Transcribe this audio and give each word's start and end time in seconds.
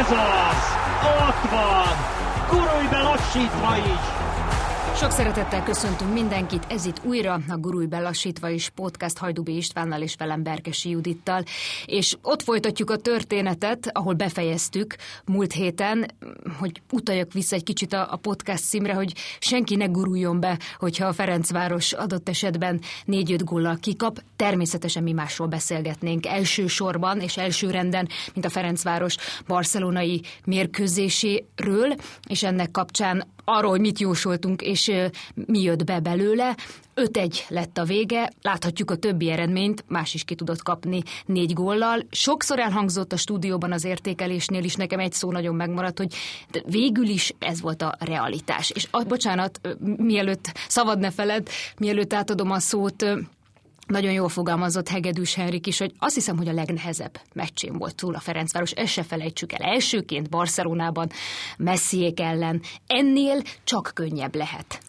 Ez 0.00 0.10
az! 0.10 0.62
Ott 1.28 1.50
van! 1.50 1.96
Gurulj 2.48 2.86
be 2.90 3.02
lassítva 3.02 3.76
is! 3.76 4.04
Sok 4.96 5.10
szeretettel 5.10 5.62
köszöntünk 5.62 6.12
mindenkit, 6.12 6.66
ez 6.68 6.84
itt 6.84 7.00
újra 7.04 7.40
a 7.48 7.56
Gurulj 7.56 7.86
Belassítva 7.86 8.48
is 8.48 8.68
podcast 8.68 9.18
Hajdubé 9.18 9.56
Istvánnal 9.56 10.02
és 10.02 10.14
velem 10.18 10.42
Berkesi 10.42 10.90
Judittal, 10.90 11.44
és 11.86 12.16
ott 12.22 12.42
folytatjuk 12.42 12.90
a 12.90 12.96
történetet, 12.96 13.90
ahol 13.92 14.14
befejeztük 14.14 14.96
múlt 15.24 15.52
héten, 15.52 16.06
hogy 16.58 16.82
utaljak 16.92 17.32
vissza 17.32 17.56
egy 17.56 17.62
kicsit 17.62 17.92
a, 17.92 18.18
podcast 18.22 18.64
címre, 18.64 18.94
hogy 18.94 19.12
senki 19.38 19.76
ne 19.76 19.86
guruljon 19.86 20.40
be, 20.40 20.58
hogyha 20.78 21.06
a 21.06 21.12
Ferencváros 21.12 21.92
adott 21.92 22.28
esetben 22.28 22.80
négy-öt 23.04 23.44
góllal 23.44 23.76
kikap. 23.80 24.22
Természetesen 24.36 25.02
mi 25.02 25.12
másról 25.12 25.48
beszélgetnénk 25.48 26.26
elsősorban 26.26 27.20
és 27.20 27.36
elsőrenden, 27.36 28.08
mint 28.34 28.46
a 28.46 28.50
Ferencváros 28.50 29.16
barcelonai 29.46 30.22
mérkőzéséről, 30.44 31.94
és 32.28 32.42
ennek 32.42 32.70
kapcsán 32.70 33.24
arról, 33.50 33.70
hogy 33.70 33.80
mit 33.80 33.98
jósoltunk, 33.98 34.62
és 34.62 34.92
mi 35.34 35.62
jött 35.62 35.84
be 35.84 36.00
belőle. 36.00 36.56
5-1 36.96 37.48
lett 37.48 37.78
a 37.78 37.84
vége, 37.84 38.30
láthatjuk 38.42 38.90
a 38.90 38.96
többi 38.96 39.30
eredményt, 39.30 39.84
más 39.88 40.14
is 40.14 40.24
ki 40.24 40.34
tudott 40.34 40.62
kapni 40.62 41.02
négy 41.26 41.52
góllal. 41.52 42.06
Sokszor 42.10 42.58
elhangzott 42.58 43.12
a 43.12 43.16
stúdióban 43.16 43.72
az 43.72 43.84
értékelésnél 43.84 44.64
is, 44.64 44.74
nekem 44.74 44.98
egy 44.98 45.12
szó 45.12 45.32
nagyon 45.32 45.54
megmaradt, 45.54 45.98
hogy 45.98 46.14
végül 46.66 47.08
is 47.08 47.32
ez 47.38 47.60
volt 47.60 47.82
a 47.82 47.96
realitás. 47.98 48.70
És 48.70 48.86
a, 48.90 49.02
bocsánat, 49.02 49.60
mielőtt 49.96 50.52
szabad 50.68 50.98
ne 50.98 51.10
feled, 51.10 51.48
mielőtt 51.78 52.12
átadom 52.12 52.50
a 52.50 52.58
szót, 52.58 53.04
nagyon 53.90 54.12
jól 54.12 54.28
fogalmazott 54.28 54.88
Hegedűs 54.88 55.34
Henrik 55.34 55.66
is, 55.66 55.78
hogy 55.78 55.92
azt 55.98 56.14
hiszem, 56.14 56.36
hogy 56.36 56.48
a 56.48 56.52
legnehezebb 56.52 57.20
meccsén 57.34 57.78
volt 57.78 57.94
túl 57.94 58.14
a 58.14 58.20
Ferencváros, 58.20 58.70
ezt 58.70 58.92
se 58.92 59.02
felejtsük 59.02 59.52
el. 59.52 59.72
Elsőként 59.72 60.28
Barcelonában 60.28 61.10
Messiék 61.58 62.20
ellen. 62.20 62.62
Ennél 62.86 63.42
csak 63.64 63.90
könnyebb 63.94 64.34
lehet. 64.34 64.80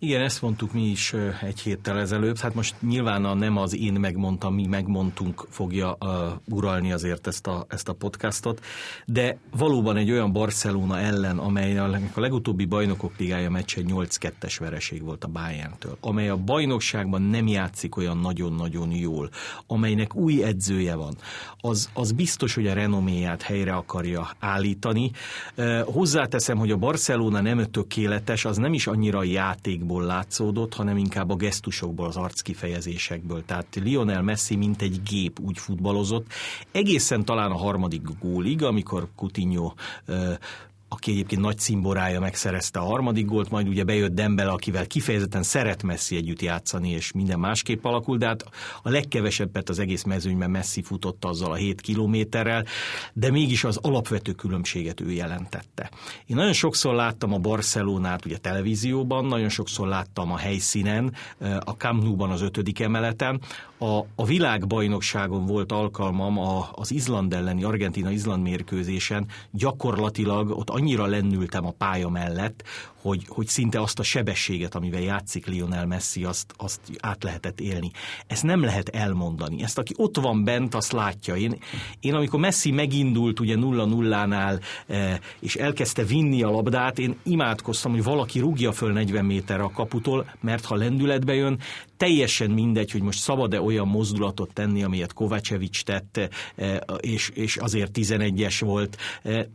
Igen, 0.00 0.22
ezt 0.22 0.42
mondtuk 0.42 0.72
mi 0.72 0.82
is 0.82 1.14
egy 1.42 1.60
héttel 1.60 1.98
ezelőtt. 1.98 2.38
Hát 2.38 2.54
most 2.54 2.74
nyilván 2.80 3.24
a 3.24 3.34
nem 3.34 3.56
az 3.56 3.76
én 3.76 3.92
megmondtam, 3.92 4.54
mi 4.54 4.66
megmondtunk 4.66 5.46
fogja 5.50 5.96
uh, 6.00 6.10
uralni 6.48 6.92
azért 6.92 7.26
ezt 7.26 7.46
a, 7.46 7.66
ezt 7.68 7.88
a 7.88 7.92
podcastot, 7.92 8.64
de 9.06 9.38
valóban 9.56 9.96
egy 9.96 10.10
olyan 10.10 10.32
Barcelona 10.32 10.98
ellen, 10.98 11.38
amely 11.38 11.78
a, 11.78 11.98
a 12.14 12.20
legutóbbi 12.20 12.64
bajnokok 12.64 13.12
ligája 13.18 13.50
meccs 13.50 13.76
egy 13.76 13.86
8-2-es 13.88 14.56
vereség 14.58 15.02
volt 15.02 15.24
a 15.24 15.28
Bayern-től, 15.28 15.96
amely 16.00 16.28
a 16.28 16.36
bajnokságban 16.36 17.22
nem 17.22 17.46
játszik 17.46 17.96
olyan 17.96 18.18
nagyon-nagyon 18.18 18.90
jól, 18.90 19.30
amelynek 19.66 20.14
új 20.14 20.42
edzője 20.42 20.94
van, 20.94 21.14
az, 21.60 21.90
az 21.92 22.12
biztos, 22.12 22.54
hogy 22.54 22.66
a 22.66 22.74
renoméját 22.74 23.42
helyre 23.42 23.72
akarja 23.72 24.30
állítani. 24.38 25.10
Uh, 25.56 25.80
hozzáteszem, 25.80 26.58
hogy 26.58 26.70
a 26.70 26.76
Barcelona 26.76 27.40
nem 27.40 27.70
tökéletes, 27.70 28.44
az 28.44 28.56
nem 28.56 28.72
is 28.72 28.86
annyira 28.86 29.22
játék 29.22 29.86
játékból 29.88 30.04
látszódott, 30.04 30.74
hanem 30.74 30.96
inkább 30.96 31.30
a 31.30 31.36
gesztusokból, 31.36 32.06
az 32.06 32.16
arckifejezésekből. 32.16 33.44
Tehát 33.44 33.74
Lionel 33.74 34.22
Messi 34.22 34.56
mint 34.56 34.82
egy 34.82 35.02
gép 35.02 35.40
úgy 35.40 35.58
futballozott, 35.58 36.26
egészen 36.72 37.24
talán 37.24 37.50
a 37.50 37.56
harmadik 37.56 38.02
gólig, 38.20 38.62
amikor 38.62 39.08
Coutinho 39.16 39.72
aki 40.88 41.10
egyébként 41.10 41.40
nagy 41.40 41.58
cimborája 41.58 42.20
megszerezte 42.20 42.78
a 42.78 42.84
harmadik 42.84 43.26
gólt, 43.26 43.50
majd 43.50 43.68
ugye 43.68 43.84
bejött 43.84 44.14
Dembele, 44.14 44.50
akivel 44.50 44.86
kifejezetten 44.86 45.42
szeret 45.42 45.82
Messi 45.82 46.16
együtt 46.16 46.42
játszani, 46.42 46.90
és 46.90 47.12
minden 47.12 47.38
másképp 47.38 47.84
alakul, 47.84 48.16
de 48.16 48.26
hát 48.26 48.44
a 48.82 48.90
legkevesebbet 48.90 49.68
az 49.68 49.78
egész 49.78 50.02
mezőnyben 50.02 50.50
Messi 50.50 50.82
futott 50.82 51.24
azzal 51.24 51.52
a 51.52 51.54
7 51.54 51.80
kilométerrel, 51.80 52.64
de 53.12 53.30
mégis 53.30 53.64
az 53.64 53.76
alapvető 53.76 54.32
különbséget 54.32 55.00
ő 55.00 55.10
jelentette. 55.10 55.90
Én 56.26 56.36
nagyon 56.36 56.52
sokszor 56.52 56.94
láttam 56.94 57.32
a 57.32 57.38
Barcelonát 57.38 58.24
ugye 58.24 58.36
televízióban, 58.36 59.24
nagyon 59.24 59.48
sokszor 59.48 59.88
láttam 59.88 60.32
a 60.32 60.36
helyszínen, 60.36 61.14
a 61.60 61.70
Camp 61.70 62.02
Nou-ban 62.02 62.30
az 62.30 62.42
ötödik 62.42 62.80
emeleten, 62.80 63.40
a, 63.78 63.98
a 64.14 64.24
világbajnokságon 64.24 65.46
volt 65.46 65.72
alkalmam 65.72 66.38
a, 66.38 66.68
az 66.72 66.90
Izland 66.90 67.34
elleni, 67.34 67.64
Argentina-Izland 67.64 68.42
mérkőzésen, 68.42 69.26
gyakorlatilag 69.50 70.50
ott 70.50 70.70
annyira 70.78 71.06
lennültem 71.06 71.66
a 71.66 71.70
pálya 71.70 72.08
mellett, 72.08 72.62
hogy, 73.08 73.24
hogy 73.28 73.46
szinte 73.46 73.80
azt 73.80 73.98
a 73.98 74.02
sebességet, 74.02 74.74
amivel 74.74 75.00
játszik 75.00 75.46
Lionel 75.46 75.86
Messi, 75.86 76.24
azt, 76.24 76.54
azt 76.56 76.80
át 77.00 77.22
lehetett 77.22 77.60
élni. 77.60 77.90
Ezt 78.26 78.42
nem 78.42 78.62
lehet 78.62 78.88
elmondani. 78.88 79.62
Ezt, 79.62 79.78
aki 79.78 79.94
ott 79.96 80.16
van 80.16 80.44
bent, 80.44 80.74
azt 80.74 80.92
látja. 80.92 81.36
Én, 81.36 81.58
én 82.00 82.14
amikor 82.14 82.40
Messi 82.40 82.70
megindult 82.70 83.40
ugye 83.40 83.56
nulla 83.56 83.84
nullánál, 83.84 84.60
e, 84.86 85.20
és 85.40 85.56
elkezdte 85.56 86.04
vinni 86.04 86.42
a 86.42 86.50
labdát, 86.50 86.98
én 86.98 87.16
imádkoztam, 87.22 87.92
hogy 87.92 88.02
valaki 88.02 88.38
rúgja 88.38 88.72
föl 88.72 88.92
40 88.92 89.24
méterre 89.24 89.62
a 89.62 89.70
kaputól, 89.70 90.34
mert 90.40 90.64
ha 90.64 90.74
lendületbe 90.74 91.34
jön, 91.34 91.58
teljesen 91.98 92.50
mindegy, 92.50 92.90
hogy 92.90 93.02
most 93.02 93.18
szabad-e 93.18 93.62
olyan 93.62 93.88
mozdulatot 93.88 94.52
tenni, 94.52 94.82
amilyet 94.82 95.12
Kovácsevics 95.12 95.82
tette, 95.82 96.28
és, 97.00 97.30
és 97.34 97.56
azért 97.56 97.90
11-es 97.94 98.56
volt, 98.60 98.96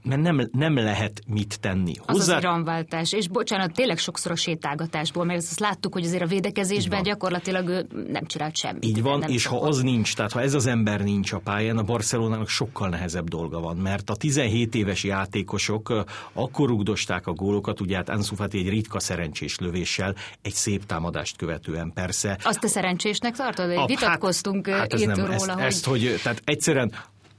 mert 0.03 0.22
nem, 0.22 0.50
nem 0.52 0.75
lehet 0.75 1.22
mit 1.28 1.59
tenni. 1.59 1.94
Hozzá... 1.97 2.22
Az 2.22 2.30
az 2.30 2.44
iramváltás, 2.44 3.14
és 3.14 3.28
bocsánat, 3.43 3.73
tényleg 3.73 3.97
sokszor 3.97 4.31
a 4.31 4.35
sétálgatásból, 4.35 5.25
mert 5.25 5.39
azt 5.39 5.59
láttuk, 5.59 5.93
hogy 5.93 6.05
azért 6.05 6.21
a 6.21 6.25
védekezésben 6.25 7.03
gyakorlatilag 7.03 7.67
ő 7.67 7.87
nem 8.07 8.25
csinált 8.25 8.55
semmit. 8.55 8.85
Így 8.85 9.01
van, 9.01 9.21
és 9.21 9.45
ha 9.45 9.61
az 9.61 9.81
nincs, 9.81 10.15
tehát 10.15 10.31
ha 10.31 10.41
ez 10.41 10.53
az 10.53 10.65
ember 10.65 11.01
nincs 11.01 11.31
a 11.31 11.39
pályán, 11.39 11.77
a 11.77 11.83
Barcelonának 11.83 12.49
sokkal 12.49 12.89
nehezebb 12.89 13.29
dolga 13.29 13.59
van, 13.59 13.77
mert 13.77 14.09
a 14.09 14.15
17 14.15 14.75
éves 14.75 15.03
játékosok 15.03 16.05
akkor 16.33 16.67
rugdosták 16.67 17.27
a 17.27 17.31
gólokat, 17.31 17.81
ugye 17.81 17.95
hát 17.95 18.09
Ansu 18.09 18.35
Fati 18.35 18.57
egy 18.57 18.69
ritka 18.69 18.99
szerencsés 18.99 19.59
lövéssel, 19.59 20.15
egy 20.41 20.53
szép 20.53 20.85
támadást 20.85 21.37
követően 21.37 21.91
persze, 21.93 22.37
azt 22.43 22.59
te 22.59 22.67
szerencsésnek 22.67 23.35
tartod? 23.35 23.77
A, 23.77 23.85
Vitatkoztunk 23.85 24.67
hát, 24.67 24.79
hát 24.79 24.93
ez 24.93 25.01
nem, 25.01 25.15
róla, 25.15 25.33
ezt, 25.33 25.49
hogy... 25.49 25.63
ezt, 25.63 25.85
hogy... 25.85 26.19
Tehát 26.23 26.41
egyszerűen 26.43 26.91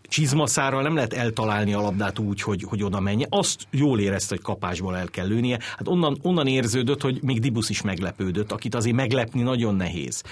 csizmaszárral 0.09 0.83
nem 0.83 0.95
lehet 0.95 1.13
eltalálni 1.13 1.73
a 1.73 1.81
labdát 1.81 2.19
úgy, 2.19 2.43
hogy, 2.43 2.63
hogy 2.63 2.83
oda 2.83 3.01
menje. 3.01 3.27
Azt 3.31 3.67
jól 3.71 4.01
érezte, 4.01 4.35
hogy 4.35 4.45
kapásból 4.45 4.97
el 4.97 5.09
kell 5.09 5.27
lőnie. 5.27 5.59
Hát 5.61 5.89
onnan, 5.89 6.19
onnan 6.23 6.47
érződött, 6.47 7.03
hogy 7.03 7.23
még 7.23 7.41
Dibusz 7.41 7.69
is 7.71 7.83
meglepődött, 7.83 8.53
akit 8.53 8.75
azért 8.75 8.97
meglepni 8.97 9.43
nagyon 9.43 9.75
nehéz. 9.75 10.23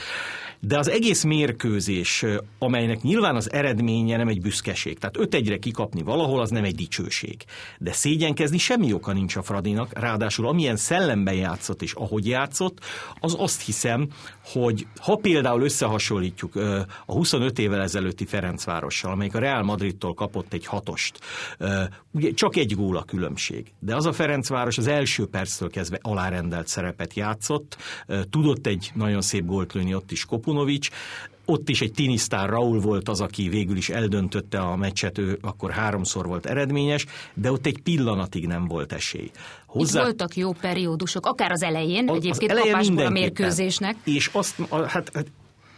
De 0.67 0.79
az 0.79 0.89
egész 0.91 1.23
mérkőzés, 1.23 2.25
amelynek 2.59 3.03
nyilván 3.03 3.37
az 3.37 3.53
eredménye 3.53 4.17
nem 4.17 4.29
egy 4.29 4.41
büszkeség, 4.41 4.99
tehát 4.99 5.17
öt 5.17 5.35
egyre 5.35 5.59
kikapni 5.59 6.03
valahol, 6.03 6.41
az 6.41 6.51
nem 6.51 6.65
egy 6.65 6.75
dicsőség. 6.75 7.45
De 7.79 7.93
szégyenkezni 7.93 8.59
semmi 8.59 8.93
oka 8.93 9.13
nincs 9.13 9.37
a 9.37 9.43
Fradinak, 9.43 9.99
ráadásul 9.99 10.47
amilyen 10.47 10.77
szellemben 10.77 11.35
játszott 11.35 11.83
és 11.83 11.93
ahogy 11.93 12.27
játszott, 12.27 12.79
az 13.21 13.37
azt 13.39 13.63
hiszem, 13.63 14.09
hogy 14.45 14.87
ha 15.01 15.17
például 15.17 15.63
összehasonlítjuk 15.63 16.57
a 17.07 17.13
25 17.13 17.59
évvel 17.59 17.81
ezelőtti 17.81 18.27
Ferencvárossal, 18.27 19.13
amelyik 19.13 19.35
a 19.35 19.39
Real 19.39 19.63
Madridtól 19.63 20.15
kapott 20.15 20.53
egy 20.53 20.67
hatost, 20.67 21.19
ugye 22.11 22.31
csak 22.33 22.57
egy 22.57 22.75
gól 22.75 22.97
a 22.97 23.03
különbség. 23.03 23.73
De 23.79 23.97
az 23.97 24.07
a 24.07 24.13
Ferencváros 24.13 24.79
az 24.79 24.87
első 24.87 25.27
perctől 25.27 25.71
kezdve 25.71 25.99
alárendelt 26.03 26.67
szerepet 26.67 27.15
játszott, 27.15 27.77
tudott 28.31 28.67
egy 28.67 28.91
nagyon 28.95 29.21
szép 29.21 29.45
gólt 29.45 29.73
lőni 29.73 29.95
ott 29.95 30.11
is 30.11 30.25
Kopu 30.25 30.52
Trifunovics, 30.53 30.89
ott 31.45 31.69
is 31.69 31.81
egy 31.81 31.93
tinisztár 31.93 32.49
Raúl 32.49 32.81
volt 32.81 33.09
az, 33.09 33.21
aki 33.21 33.49
végül 33.49 33.77
is 33.77 33.89
eldöntötte 33.89 34.61
a 34.61 34.77
meccset, 34.77 35.19
ő 35.19 35.39
akkor 35.41 35.71
háromszor 35.71 36.27
volt 36.27 36.47
eredményes, 36.47 37.07
de 37.35 37.53
ott 37.53 37.67
egy 37.67 37.79
pillanatig 37.83 38.47
nem 38.47 38.67
volt 38.67 38.93
esély. 38.93 39.31
Hozzá... 39.67 40.01
Itt 40.01 40.05
voltak 40.07 40.37
jó 40.37 40.53
periódusok, 40.53 41.27
akár 41.27 41.51
az 41.51 41.63
elején, 41.63 42.09
az, 42.09 42.17
egyébként 42.17 42.53
az 42.53 42.59
kapásból 42.59 43.07
a 43.07 43.11
mérkőzésnek. 43.11 43.97
És 44.05 44.31
azt, 44.33 44.57
hát, 44.71 45.11
hát 45.15 45.27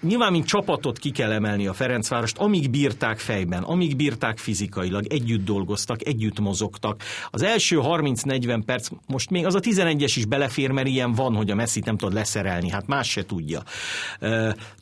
Nyilván, 0.05 0.33
mint 0.33 0.47
csapatot 0.47 0.99
ki 0.99 1.11
kell 1.11 1.33
emelni 1.33 1.67
a 1.67 1.73
Ferencvárost, 1.73 2.39
amíg 2.39 2.71
bírták 2.71 3.19
fejben, 3.19 3.63
amíg 3.63 3.97
bírták 3.97 4.39
fizikailag, 4.39 5.07
együtt 5.07 5.45
dolgoztak, 5.45 6.07
együtt 6.07 6.41
mozogtak. 6.41 7.03
Az 7.31 7.43
első 7.43 7.81
30-40 7.83 8.63
perc, 8.67 8.89
most 9.07 9.31
még 9.31 9.47
az 9.47 9.55
a 9.55 9.61
11-es 9.61 10.13
is 10.17 10.25
belefér, 10.25 10.71
mert 10.71 10.87
ilyen 10.87 11.13
van, 11.13 11.35
hogy 11.35 11.51
a 11.51 11.55
Messi 11.55 11.83
nem 11.85 11.97
tud 11.97 12.13
leszerelni, 12.13 12.71
hát 12.71 12.87
más 12.87 13.11
se 13.11 13.25
tudja. 13.25 13.63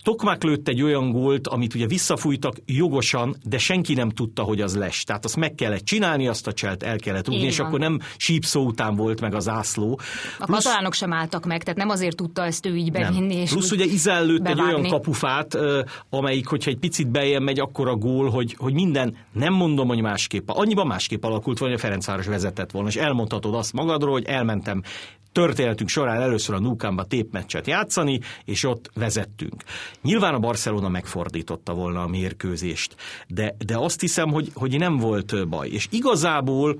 Tokmák 0.02 0.42
lőtt 0.42 0.68
egy 0.68 0.82
olyan 0.82 1.10
gólt, 1.10 1.46
amit 1.46 1.74
ugye 1.74 1.86
visszafújtak 1.86 2.56
jogosan, 2.66 3.36
de 3.44 3.58
senki 3.58 3.94
nem 3.94 4.10
tudta, 4.10 4.42
hogy 4.42 4.60
az 4.60 4.76
lesz. 4.76 5.04
Tehát 5.04 5.24
azt 5.24 5.36
meg 5.36 5.54
kellett 5.54 5.84
csinálni, 5.84 6.28
azt 6.28 6.46
a 6.46 6.52
cselt 6.52 6.82
el 6.82 6.98
kellett 6.98 7.26
rúgni, 7.26 7.46
és 7.46 7.58
akkor 7.58 7.78
nem 7.78 7.98
sípszó 8.16 8.64
után 8.64 8.96
volt 8.96 9.20
meg 9.20 9.34
az 9.34 9.48
ászló. 9.48 10.00
A 10.38 10.44
Plusz... 10.44 10.64
katalánok 10.64 10.94
sem 10.94 11.12
álltak 11.12 11.46
meg, 11.46 11.62
tehát 11.62 11.78
nem 11.78 11.88
azért 11.88 12.16
tudta 12.16 12.44
ezt 12.44 12.66
ő 12.66 12.76
így 12.76 12.92
bevinni. 12.92 13.34
Nem. 13.34 13.42
És 13.42 13.50
Plusz 13.50 13.70
ugye 13.70 13.84
Izell 13.84 14.26
lőtt 14.26 14.46
egy 14.46 14.60
olyan 14.60 14.88
kapu 14.88 15.11
kapufát, 15.12 15.58
amelyik, 16.10 16.46
hogyha 16.46 16.70
egy 16.70 16.78
picit 16.78 17.08
bejön 17.08 17.42
megy, 17.42 17.60
akkor 17.60 17.88
a 17.88 17.96
gól, 17.96 18.30
hogy, 18.30 18.54
hogy 18.58 18.72
minden, 18.72 19.16
nem 19.32 19.52
mondom, 19.52 19.88
hogy 19.88 20.00
másképp. 20.00 20.48
Annyiban 20.48 20.86
másképp 20.86 21.24
alakult 21.24 21.58
volna, 21.58 21.74
hogy 21.74 21.82
a 21.82 21.86
Ferencváros 21.86 22.26
vezetett 22.26 22.70
volna, 22.70 22.88
és 22.88 22.96
elmondhatod 22.96 23.54
azt 23.54 23.72
magadról, 23.72 24.12
hogy 24.12 24.24
elmentem 24.26 24.82
történetünk 25.32 25.88
során 25.88 26.20
először 26.20 26.54
a 26.54 26.60
Nukámba 26.60 27.04
tépmeccset 27.04 27.66
játszani, 27.66 28.20
és 28.44 28.64
ott 28.64 28.90
vezettünk. 28.94 29.62
Nyilván 30.02 30.34
a 30.34 30.38
Barcelona 30.38 30.88
megfordította 30.88 31.74
volna 31.74 32.02
a 32.02 32.08
mérkőzést, 32.08 32.96
de, 33.28 33.56
de 33.66 33.76
azt 33.76 34.00
hiszem, 34.00 34.28
hogy, 34.28 34.50
hogy 34.54 34.78
nem 34.78 34.96
volt 34.96 35.48
baj. 35.48 35.68
És 35.68 35.86
igazából 35.90 36.74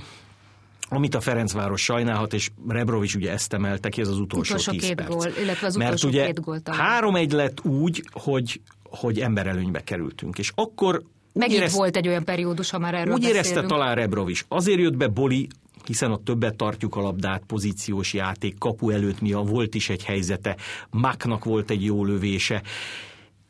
amit 0.89 1.15
a 1.15 1.21
Ferencváros 1.21 1.83
sajnálhat, 1.83 2.33
és 2.33 2.51
Rebrovics 2.69 3.15
ugye 3.15 3.31
ezt 3.31 3.53
emelte 3.53 3.89
ki, 3.89 4.01
ez 4.01 4.09
az 4.09 4.19
utolsó, 4.19 4.55
utolsó 4.55 4.73
két 4.73 4.95
perc. 4.95 5.09
gól, 5.09 5.27
illetve 5.43 5.67
az 5.67 5.75
Mert 5.77 6.05
ugye 6.05 6.27
két 6.27 6.41
gólt. 6.41 6.69
három 6.69 7.15
egy 7.15 7.33
lett 7.33 7.65
úgy, 7.65 8.05
hogy, 8.13 8.61
hogy 8.83 9.19
emberelőnybe 9.21 9.81
kerültünk. 9.81 10.39
És 10.39 10.53
akkor 10.55 11.03
Megint 11.33 11.59
érezt, 11.59 11.77
volt 11.77 11.97
egy 11.97 12.09
olyan 12.09 12.25
periódus, 12.25 12.71
ha 12.71 12.79
már 12.79 12.95
erről 12.95 13.15
Úgy 13.15 13.21
beszélünk. 13.21 13.45
érezte 13.47 13.67
talán 13.67 13.95
Rebrovics. 13.95 14.45
Azért 14.49 14.81
jött 14.81 14.97
be 14.97 15.07
Boli, 15.07 15.49
hiszen 15.87 16.11
ott 16.11 16.25
többet 16.25 16.55
tartjuk 16.57 16.97
a 16.97 17.01
labdát, 17.01 17.43
pozíciós 17.47 18.15
játék, 18.15 18.59
kapu 18.59 18.91
előtt 18.91 19.21
mi 19.21 19.33
a 19.33 19.41
volt 19.41 19.75
is 19.75 19.89
egy 19.89 20.05
helyzete, 20.05 20.57
Maknak 20.91 21.45
volt 21.45 21.71
egy 21.71 21.85
jó 21.85 22.05
lövése, 22.05 22.63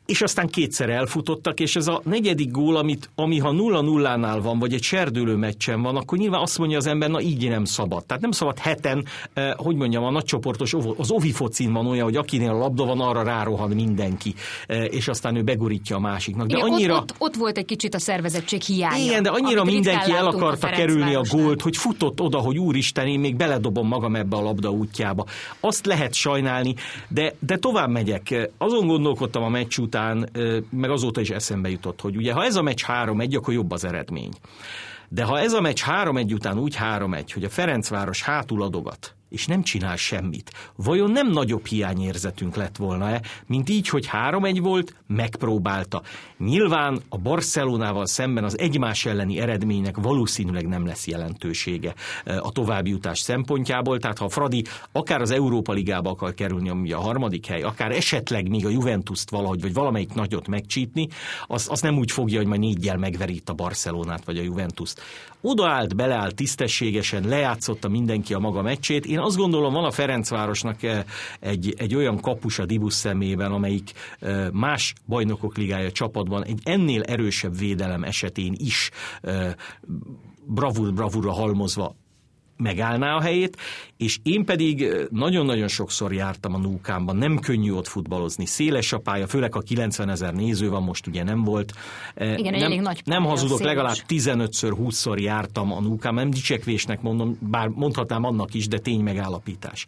és 0.07 0.23
aztán 0.23 0.47
kétszer 0.47 0.91
elfutottak, 0.91 1.61
és 1.61 1.77
ez 1.77 1.87
a 1.87 2.01
negyedik 2.05 2.51
gól, 2.51 2.77
amit, 2.77 3.11
ami 3.15 3.39
ha 3.39 3.53
nulla 3.53 3.81
nullánál 3.81 4.41
van, 4.41 4.59
vagy 4.59 4.73
egy 4.73 4.83
serdülő 4.83 5.37
meccsen 5.37 5.83
van, 5.83 5.97
akkor 5.97 6.19
nyilván 6.19 6.41
azt 6.41 6.59
mondja 6.59 6.77
az 6.77 6.87
ember, 6.87 7.11
na 7.11 7.21
így 7.21 7.49
nem 7.49 7.65
szabad. 7.65 8.05
Tehát 8.05 8.23
nem 8.23 8.31
szabad 8.31 8.59
heten, 8.59 9.05
eh, 9.33 9.53
hogy 9.57 9.77
mondjam, 9.77 10.05
a 10.05 10.11
nagycsoportos, 10.11 10.75
az 10.97 11.11
ovi 11.11 11.33
focin 11.33 11.73
van 11.73 11.87
olyan, 11.87 12.05
hogy 12.05 12.17
akinél 12.17 12.51
a 12.51 12.59
labda 12.59 12.85
van, 12.85 13.01
arra 13.01 13.23
rárohan 13.23 13.71
mindenki, 13.71 14.35
eh, 14.67 14.85
és 14.85 15.09
aztán 15.09 15.37
ő 15.37 15.43
begurítja 15.43 15.97
a 15.97 16.01
másiknak. 16.01 16.47
De 16.47 16.57
Igen, 16.57 16.69
annyira... 16.69 16.95
ott, 16.95 17.01
ott, 17.01 17.17
ott 17.19 17.35
volt 17.35 17.59
egy 17.59 17.65
kicsit 17.65 17.95
a 17.95 17.99
szervezettség 17.99 18.63
hiánya. 18.63 19.05
Igen, 19.05 19.23
de 19.23 19.31
annyira 19.31 19.65
mindenki 19.65 20.13
el 20.13 20.27
akarta 20.27 20.69
a 20.69 20.71
kerülni 20.71 21.15
a 21.15 21.23
gólt, 21.31 21.63
hogy 21.63 21.77
futott 21.77 22.21
oda, 22.21 22.39
hogy 22.39 22.59
úristen, 22.59 23.07
én 23.07 23.21
még 23.21 23.37
beledobom 23.37 23.87
magam 23.87 24.17
ebbe 24.17 24.37
a 24.37 24.43
labda 24.43 24.71
útjába. 24.71 25.27
Azt 25.61 25.87
lehet 25.87 26.15
sajnálni, 26.15 26.75
de, 27.09 27.35
de 27.39 27.57
tovább 27.57 27.91
megyek. 27.91 28.51
Azon 28.59 28.87
gondolkodtam 28.87 29.43
a 29.43 29.49
meccs 29.49 29.79
után, 29.93 30.29
meg 30.71 30.91
azóta 30.91 31.21
is 31.21 31.31
eszembe 31.31 31.71
jutott, 31.71 32.01
hogy 32.01 32.17
ugye 32.17 32.33
ha 32.33 32.45
ez 32.45 32.57
a 32.57 32.63
meccs 32.63 32.83
3-1, 32.87 33.37
akkor 33.37 33.55
jobb 33.55 33.71
az 33.71 33.85
eredmény. 33.85 34.33
De 35.09 35.25
ha 35.25 35.39
ez 35.39 35.53
a 35.53 35.61
meccs 35.61 35.83
3-1 35.87 36.33
után 36.33 36.59
úgy 36.59 36.77
3-1, 36.81 37.31
hogy 37.33 37.45
a 37.45 37.49
Ferencváros 37.49 38.23
hátul 38.23 38.63
adogat, 38.63 39.15
és 39.29 39.47
nem 39.47 39.63
csinál 39.63 39.97
semmit. 39.97 40.51
Vajon 40.77 41.11
nem 41.11 41.31
nagyobb 41.31 41.67
hiányérzetünk 41.67 42.57
lett 42.57 42.77
volna-e, 42.77 43.23
mint 43.47 43.69
így, 43.69 43.89
hogy 43.89 44.07
három 44.07 44.45
egy 44.45 44.61
volt, 44.61 44.95
megpróbálta. 45.07 46.03
Nyilván 46.45 47.01
a 47.09 47.19
Barcelonával 47.19 48.07
szemben 48.07 48.45
az 48.45 48.59
egymás 48.59 49.07
elleni 49.07 49.39
eredménynek 49.39 49.97
valószínűleg 49.97 50.69
nem 50.69 50.87
lesz 50.87 51.07
jelentősége 51.07 51.95
eh, 52.25 52.47
a 52.47 52.51
továbbjutás 52.51 53.19
szempontjából, 53.19 53.99
tehát 53.99 54.19
ha 54.19 54.25
a 54.25 54.29
Fradi 54.29 54.65
akár 54.93 55.21
az 55.21 55.31
Európa 55.31 55.73
Ligába 55.73 56.11
akar 56.11 56.35
kerülni, 56.35 56.69
ami 56.69 56.93
a 56.93 57.01
harmadik 57.01 57.47
hely, 57.47 57.63
akár 57.63 57.91
esetleg 57.91 58.49
még 58.49 58.67
a 58.67 58.69
Juventus-t 58.69 59.31
valahogy, 59.31 59.61
vagy 59.61 59.73
valamelyik 59.73 60.15
nagyot 60.15 60.49
megcsípni, 60.49 61.09
az, 61.47 61.67
az 61.71 61.81
nem 61.81 61.99
úgy 61.99 62.11
fogja, 62.11 62.39
hogy 62.39 62.47
majd 62.47 62.61
négyel 62.61 62.97
megverít 62.97 63.49
a 63.49 63.55
Barcelonát 63.55 64.25
vagy 64.25 64.39
a 64.39 64.43
Juventus-t. 64.43 65.01
Odaállt, 65.41 65.97
beleállt 65.97 66.35
tisztességesen, 66.35 67.29
lejátszotta 67.29 67.89
mindenki 67.89 68.35
a 68.35 68.39
maga 68.39 68.63
meccsét. 68.63 69.07
Én 69.07 69.19
azt 69.19 69.37
gondolom, 69.37 69.73
van 69.73 69.85
a 69.85 69.91
Ferencvárosnak 69.91 70.83
eh, 70.83 71.05
egy, 71.41 71.75
egy 71.79 71.95
olyan 71.95 72.21
kapus 72.21 72.59
a 72.59 72.67
Dibusz 72.67 72.97
szemében, 72.97 73.53
amelyik 73.53 73.91
eh, 74.21 74.51
más 74.53 74.95
bajnokok 75.07 75.57
ligája 75.57 75.93
csapatban 75.93 76.32
egy 76.41 76.61
ennél 76.65 77.03
erősebb 77.03 77.59
védelem 77.59 78.05
esetén 78.05 78.55
is 78.57 78.91
eh, 79.21 79.53
bravúr 80.47 80.93
bravúra 80.93 81.33
halmozva 81.33 81.95
megállná 82.63 83.15
a 83.15 83.21
helyét, 83.21 83.57
és 83.97 84.19
én 84.23 84.45
pedig 84.45 84.87
nagyon-nagyon 85.11 85.69
sokszor 85.69 86.13
jártam 86.13 86.55
a 86.55 86.59
Núkámban, 86.59 87.17
nem 87.17 87.39
könnyű 87.39 87.73
ott 87.73 87.87
futballozni, 87.87 88.47
széles 88.47 88.93
a 88.93 88.99
pálya, 88.99 89.27
főleg 89.27 89.57
a 89.57 89.61
90 89.61 90.09
ezer 90.09 90.35
néző 90.35 90.71
van, 90.71 90.83
most 90.83 91.07
ugye 91.07 91.23
nem 91.23 91.45
volt. 91.45 91.73
Igen, 92.15 92.53
nem, 92.53 92.63
elég 92.63 92.81
nagy 92.81 93.03
pálya, 93.03 93.21
Nem 93.21 93.29
hazudok, 93.29 93.59
széles. 93.59 93.75
legalább 93.75 93.97
15-ször, 94.09 94.77
20-szor 94.81 95.21
jártam 95.21 95.73
a 95.73 95.81
Núkám, 95.81 96.15
nem 96.15 96.31
dicsekvésnek 96.31 97.03
mondom, 97.03 97.39
bár 97.41 97.69
mondhatnám 97.69 98.25
annak 98.25 98.55
is, 98.55 98.69
de 98.69 98.79
tény 98.79 99.01
megállapítás 99.01 99.87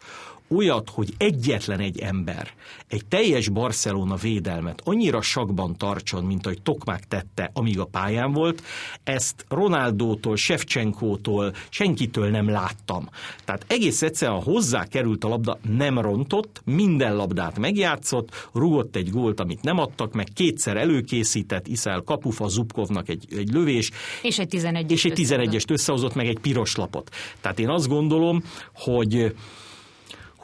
olyat, 0.54 0.90
hogy 0.90 1.14
egyetlen 1.18 1.80
egy 1.80 1.98
ember 1.98 2.52
egy 2.94 3.06
teljes 3.06 3.48
Barcelona 3.48 4.16
védelmet 4.16 4.82
annyira 4.84 5.20
sakban 5.20 5.76
tartson, 5.76 6.24
mint 6.24 6.46
ahogy 6.46 6.62
Tokmák 6.62 7.08
tette, 7.08 7.50
amíg 7.52 7.78
a 7.78 7.84
pályán 7.84 8.32
volt, 8.32 8.62
ezt 9.04 9.44
Ronaldótól, 9.48 10.36
Shevchenkótól, 10.36 11.52
senkitől 11.68 12.30
nem 12.30 12.48
láttam. 12.48 13.08
Tehát 13.44 13.64
egész 13.68 14.02
egyszerűen 14.02 14.42
hozzá 14.42 14.84
került 14.84 15.24
a 15.24 15.28
labda, 15.28 15.58
nem 15.76 15.98
rontott, 15.98 16.62
minden 16.64 17.16
labdát 17.16 17.58
megjátszott, 17.58 18.48
rugott 18.52 18.96
egy 18.96 19.10
gólt, 19.10 19.40
amit 19.40 19.62
nem 19.62 19.78
adtak 19.78 20.12
meg, 20.12 20.28
kétszer 20.34 20.76
előkészített, 20.76 21.66
Iszel 21.66 22.00
Kapufa 22.00 22.48
Zubkovnak 22.48 23.08
egy, 23.08 23.26
egy 23.30 23.52
lövés. 23.52 23.90
És 24.22 24.38
egy 24.38 24.48
11 24.48 24.90
És 24.90 25.04
egy 25.04 25.12
11-est 25.16 25.70
összehozott 25.70 26.14
meg 26.14 26.26
egy 26.26 26.38
piros 26.38 26.76
lapot. 26.76 27.10
Tehát 27.40 27.58
én 27.58 27.68
azt 27.68 27.88
gondolom, 27.88 28.42
hogy 28.74 29.34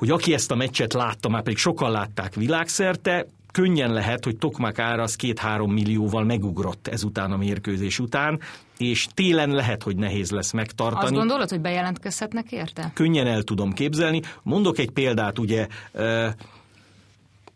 hogy 0.01 0.11
aki 0.11 0.33
ezt 0.33 0.51
a 0.51 0.55
meccset 0.55 0.93
látta, 0.93 1.29
már 1.29 1.43
pedig 1.43 1.59
sokan 1.59 1.91
látták 1.91 2.35
világszerte, 2.35 3.27
könnyen 3.53 3.93
lehet, 3.93 4.25
hogy 4.25 4.37
Tokmak 4.37 4.79
ára 4.79 5.03
az 5.03 5.17
két-három 5.17 5.73
millióval 5.73 6.25
megugrott 6.25 6.89
ezután 6.89 7.33
a 7.33 7.37
mérkőzés 7.37 7.99
után, 7.99 8.41
és 8.79 9.07
télen 9.15 9.51
lehet, 9.51 9.83
hogy 9.83 9.97
nehéz 9.97 10.31
lesz 10.31 10.53
megtartani. 10.53 11.05
Azt 11.05 11.15
gondolod, 11.15 11.49
hogy 11.49 11.61
bejelentkezhetnek 11.61 12.53
érte? 12.53 12.91
Könnyen 12.95 13.27
el 13.27 13.43
tudom 13.43 13.73
képzelni. 13.73 14.21
Mondok 14.43 14.79
egy 14.79 14.91
példát, 14.91 15.39
ugye, 15.39 15.67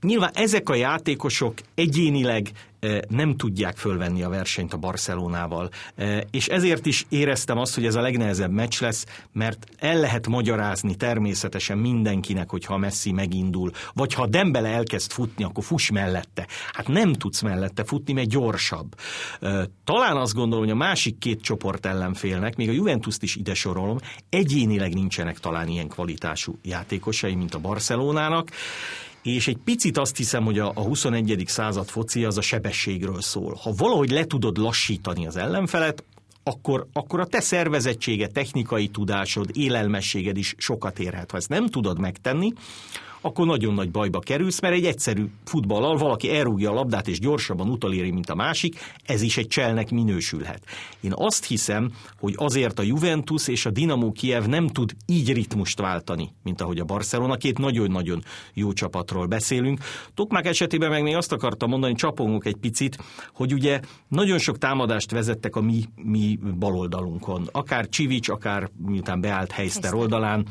Nyilván 0.04 0.30
ezek 0.34 0.68
a 0.68 0.74
játékosok 0.74 1.54
egyénileg 1.74 2.50
nem 3.08 3.36
tudják 3.36 3.76
fölvenni 3.76 4.22
a 4.22 4.28
versenyt 4.28 4.72
a 4.72 4.76
Barcelonával. 4.76 5.70
És 6.30 6.46
ezért 6.46 6.86
is 6.86 7.06
éreztem 7.08 7.58
azt, 7.58 7.74
hogy 7.74 7.86
ez 7.86 7.94
a 7.94 8.00
legnehezebb 8.00 8.50
meccs 8.50 8.80
lesz, 8.80 9.06
mert 9.32 9.66
el 9.78 10.00
lehet 10.00 10.26
magyarázni 10.26 10.94
természetesen 10.94 11.78
mindenkinek, 11.78 12.50
hogyha 12.50 12.76
Messi 12.76 13.12
megindul, 13.12 13.70
vagy 13.92 14.14
ha 14.14 14.26
Dembele 14.26 14.68
elkezd 14.68 15.10
futni, 15.10 15.44
akkor 15.44 15.64
fuss 15.64 15.90
mellette. 15.90 16.46
Hát 16.72 16.88
nem 16.88 17.12
tudsz 17.12 17.40
mellette 17.40 17.84
futni, 17.84 18.12
mert 18.12 18.28
gyorsabb. 18.28 18.94
Talán 19.84 20.16
azt 20.16 20.34
gondolom, 20.34 20.64
hogy 20.64 20.72
a 20.72 20.76
másik 20.76 21.18
két 21.18 21.42
csoport 21.42 21.86
ellenfélnek, 21.86 22.56
még 22.56 22.68
a 22.68 22.72
Juventus-t 22.72 23.22
is 23.22 23.36
ide 23.36 23.54
sorolom, 23.54 23.98
egyénileg 24.28 24.94
nincsenek 24.94 25.38
talán 25.38 25.68
ilyen 25.68 25.88
kvalitású 25.88 26.58
játékosai, 26.62 27.34
mint 27.34 27.54
a 27.54 27.58
Barcelonának, 27.58 28.50
és 29.32 29.48
egy 29.48 29.58
picit 29.64 29.98
azt 29.98 30.16
hiszem, 30.16 30.44
hogy 30.44 30.58
a, 30.58 30.72
a 30.74 30.80
21. 30.80 31.44
század 31.46 31.88
foci 31.88 32.24
az 32.24 32.38
a 32.38 32.40
sebességről 32.40 33.20
szól. 33.20 33.58
Ha 33.62 33.72
valahogy 33.76 34.10
le 34.10 34.24
tudod 34.24 34.58
lassítani 34.58 35.26
az 35.26 35.36
ellenfelet, 35.36 36.04
akkor, 36.42 36.86
akkor 36.92 37.20
a 37.20 37.26
te 37.26 37.40
szervezettsége, 37.40 38.26
technikai 38.26 38.88
tudásod, 38.88 39.50
élelmességed 39.52 40.36
is 40.36 40.54
sokat 40.58 40.98
érhet. 40.98 41.30
Ha 41.30 41.36
ezt 41.36 41.48
nem 41.48 41.66
tudod 41.66 41.98
megtenni, 41.98 42.52
akkor 43.24 43.46
nagyon 43.46 43.74
nagy 43.74 43.90
bajba 43.90 44.18
kerülsz, 44.18 44.60
mert 44.60 44.74
egy 44.74 44.84
egyszerű 44.84 45.24
futballal 45.44 45.96
valaki 45.96 46.30
elrúgja 46.30 46.70
a 46.70 46.74
labdát 46.74 47.08
és 47.08 47.18
gyorsabban 47.18 47.68
utaléri, 47.68 48.10
mint 48.10 48.30
a 48.30 48.34
másik, 48.34 48.78
ez 49.04 49.22
is 49.22 49.36
egy 49.36 49.46
cselnek 49.46 49.90
minősülhet. 49.90 50.64
Én 51.00 51.12
azt 51.14 51.44
hiszem, 51.44 51.92
hogy 52.18 52.34
azért 52.36 52.78
a 52.78 52.82
Juventus 52.82 53.48
és 53.48 53.66
a 53.66 53.70
Dinamo 53.70 54.12
Kiev 54.12 54.44
nem 54.44 54.68
tud 54.68 54.92
így 55.06 55.32
ritmust 55.32 55.80
váltani, 55.80 56.32
mint 56.42 56.60
ahogy 56.60 56.78
a 56.78 56.84
Barcelona, 56.84 57.36
két 57.36 57.58
nagyon-nagyon 57.58 58.22
jó 58.54 58.72
csapatról 58.72 59.26
beszélünk. 59.26 59.80
Tokmák 60.14 60.46
esetében 60.46 60.90
meg 60.90 61.02
még 61.02 61.14
azt 61.14 61.32
akartam 61.32 61.70
mondani, 61.70 61.94
csapongok 61.94 62.46
egy 62.46 62.56
picit, 62.56 62.98
hogy 63.32 63.52
ugye 63.52 63.80
nagyon 64.08 64.38
sok 64.38 64.58
támadást 64.58 65.10
vezettek 65.10 65.56
a 65.56 65.60
mi, 65.60 65.84
mi 66.02 66.38
baloldalunkon. 66.58 67.48
Akár 67.52 67.88
Csivics, 67.88 68.28
akár 68.28 68.70
miután 68.86 69.20
beállt 69.20 69.52
Heister 69.52 69.94
oldalán, 69.94 70.46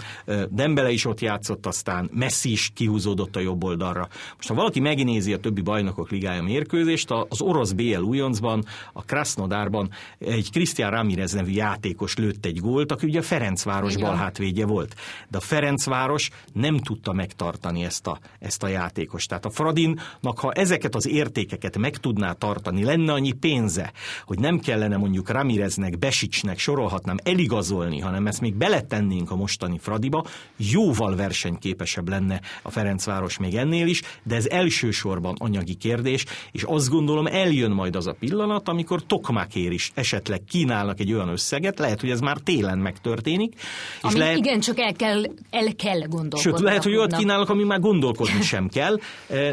Dembele 0.49 0.91
is 0.91 1.05
ott 1.05 1.19
játszott, 1.19 1.65
aztán 1.65 2.09
Messi 2.13 2.51
is 2.51 2.61
is 2.63 2.71
kihúzódott 2.73 3.35
a 3.35 3.39
jobb 3.39 3.63
oldalra. 3.63 4.07
Most 4.35 4.47
ha 4.47 4.53
valaki 4.53 4.79
megnézi 4.79 5.33
a 5.33 5.39
többi 5.39 5.61
bajnokok 5.61 6.09
ligája 6.09 6.41
mérkőzést, 6.41 7.11
az 7.11 7.41
orosz 7.41 7.71
BL 7.71 8.01
Újoncban, 8.01 8.65
a 8.93 9.03
Krasnodárban 9.03 9.89
egy 10.19 10.51
Krisztián 10.51 10.91
Ramirez 10.91 11.31
nevű 11.31 11.51
játékos 11.51 12.15
lőtt 12.15 12.45
egy 12.45 12.59
gólt, 12.59 12.91
aki 12.91 13.05
ugye 13.05 13.19
a 13.19 13.23
Ferencváros 13.23 13.97
balhátvédje 13.97 14.65
volt. 14.65 14.95
De 15.29 15.37
a 15.37 15.41
Ferencváros 15.41 16.29
nem 16.53 16.77
tudta 16.77 17.13
megtartani 17.13 17.83
ezt 17.83 18.07
a, 18.07 18.19
ezt 18.39 18.63
a 18.63 18.67
játékost. 18.67 19.29
Tehát 19.29 19.45
a 19.45 19.49
Fradinnak, 19.49 20.39
ha 20.39 20.51
ezeket 20.51 20.95
az 20.95 21.07
értékeket 21.07 21.77
meg 21.77 21.97
tudná 21.97 22.31
tartani, 22.31 22.83
lenne 22.83 23.13
annyi 23.13 23.31
pénze, 23.31 23.91
hogy 24.25 24.39
nem 24.39 24.59
kellene 24.59 24.97
mondjuk 24.97 25.29
Ramireznek, 25.29 25.97
Besicsnek, 25.99 26.59
sorolhatnám 26.59 27.17
eligazolni, 27.23 27.99
hanem 27.99 28.27
ezt 28.27 28.41
még 28.41 28.55
beletennénk 28.55 29.31
a 29.31 29.35
mostani 29.35 29.77
Fradiba, 29.77 30.25
jóval 30.57 31.15
versenyképesebb 31.15 32.09
lenne 32.09 32.41
a 32.61 32.71
Ferencváros 32.71 33.37
még 33.37 33.55
ennél 33.55 33.87
is, 33.87 34.01
de 34.23 34.35
ez 34.35 34.45
elsősorban 34.45 35.35
anyagi 35.37 35.73
kérdés, 35.73 36.25
és 36.51 36.63
azt 36.63 36.89
gondolom 36.89 37.25
eljön 37.25 37.71
majd 37.71 37.95
az 37.95 38.07
a 38.07 38.15
pillanat, 38.19 38.69
amikor 38.69 39.05
Tokmakér 39.05 39.71
is 39.71 39.91
esetleg 39.93 40.43
kínálnak 40.49 40.99
egy 40.99 41.13
olyan 41.13 41.29
összeget, 41.29 41.79
lehet, 41.79 42.01
hogy 42.01 42.09
ez 42.09 42.19
már 42.19 42.37
télen 42.37 42.77
megtörténik. 42.77 43.53
Ami 44.01 44.13
és 44.13 44.19
lehet, 44.19 44.37
igen, 44.37 44.59
csak 44.59 44.79
el 44.79 44.93
kell, 44.93 45.23
el 45.49 45.75
kell 45.75 45.99
gondolkodni. 45.99 46.39
Sőt, 46.39 46.59
lehet, 46.59 46.83
hogy 46.83 46.95
olyat 46.95 47.15
kínálnak, 47.15 47.49
ami 47.49 47.63
már 47.63 47.79
gondolkodni 47.79 48.41
sem 48.41 48.69
kell. 48.69 48.99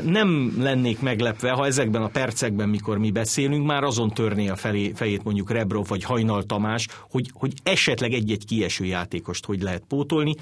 Nem 0.04 0.54
lennék 0.58 1.00
meglepve, 1.00 1.50
ha 1.50 1.66
ezekben 1.66 2.02
a 2.02 2.08
percekben, 2.08 2.68
mikor 2.68 2.98
mi 2.98 3.10
beszélünk, 3.10 3.66
már 3.66 3.82
azon 3.82 4.10
törné 4.10 4.48
a 4.48 4.56
felé, 4.56 4.92
fejét 4.94 5.24
mondjuk 5.24 5.50
Rebrov 5.50 5.88
vagy 5.88 6.04
Hajnal 6.04 6.42
Tamás, 6.42 6.88
hogy, 7.10 7.30
hogy 7.32 7.52
esetleg 7.62 8.12
egy-egy 8.12 8.44
kieső 8.44 8.84
játékost 8.84 9.44
hogy 9.44 9.62
lehet 9.62 9.82
pótolni. 9.88 10.34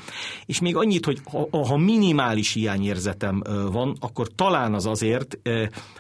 És 0.47 0.61
még 0.61 0.77
annyit, 0.77 1.05
hogy 1.05 1.21
ha, 1.31 1.67
ha 1.67 1.77
minimális 1.77 2.48
hiányérzetem 2.53 3.43
van, 3.73 3.97
akkor 4.01 4.29
talán 4.35 4.75
az 4.75 4.87
azért, 4.87 5.39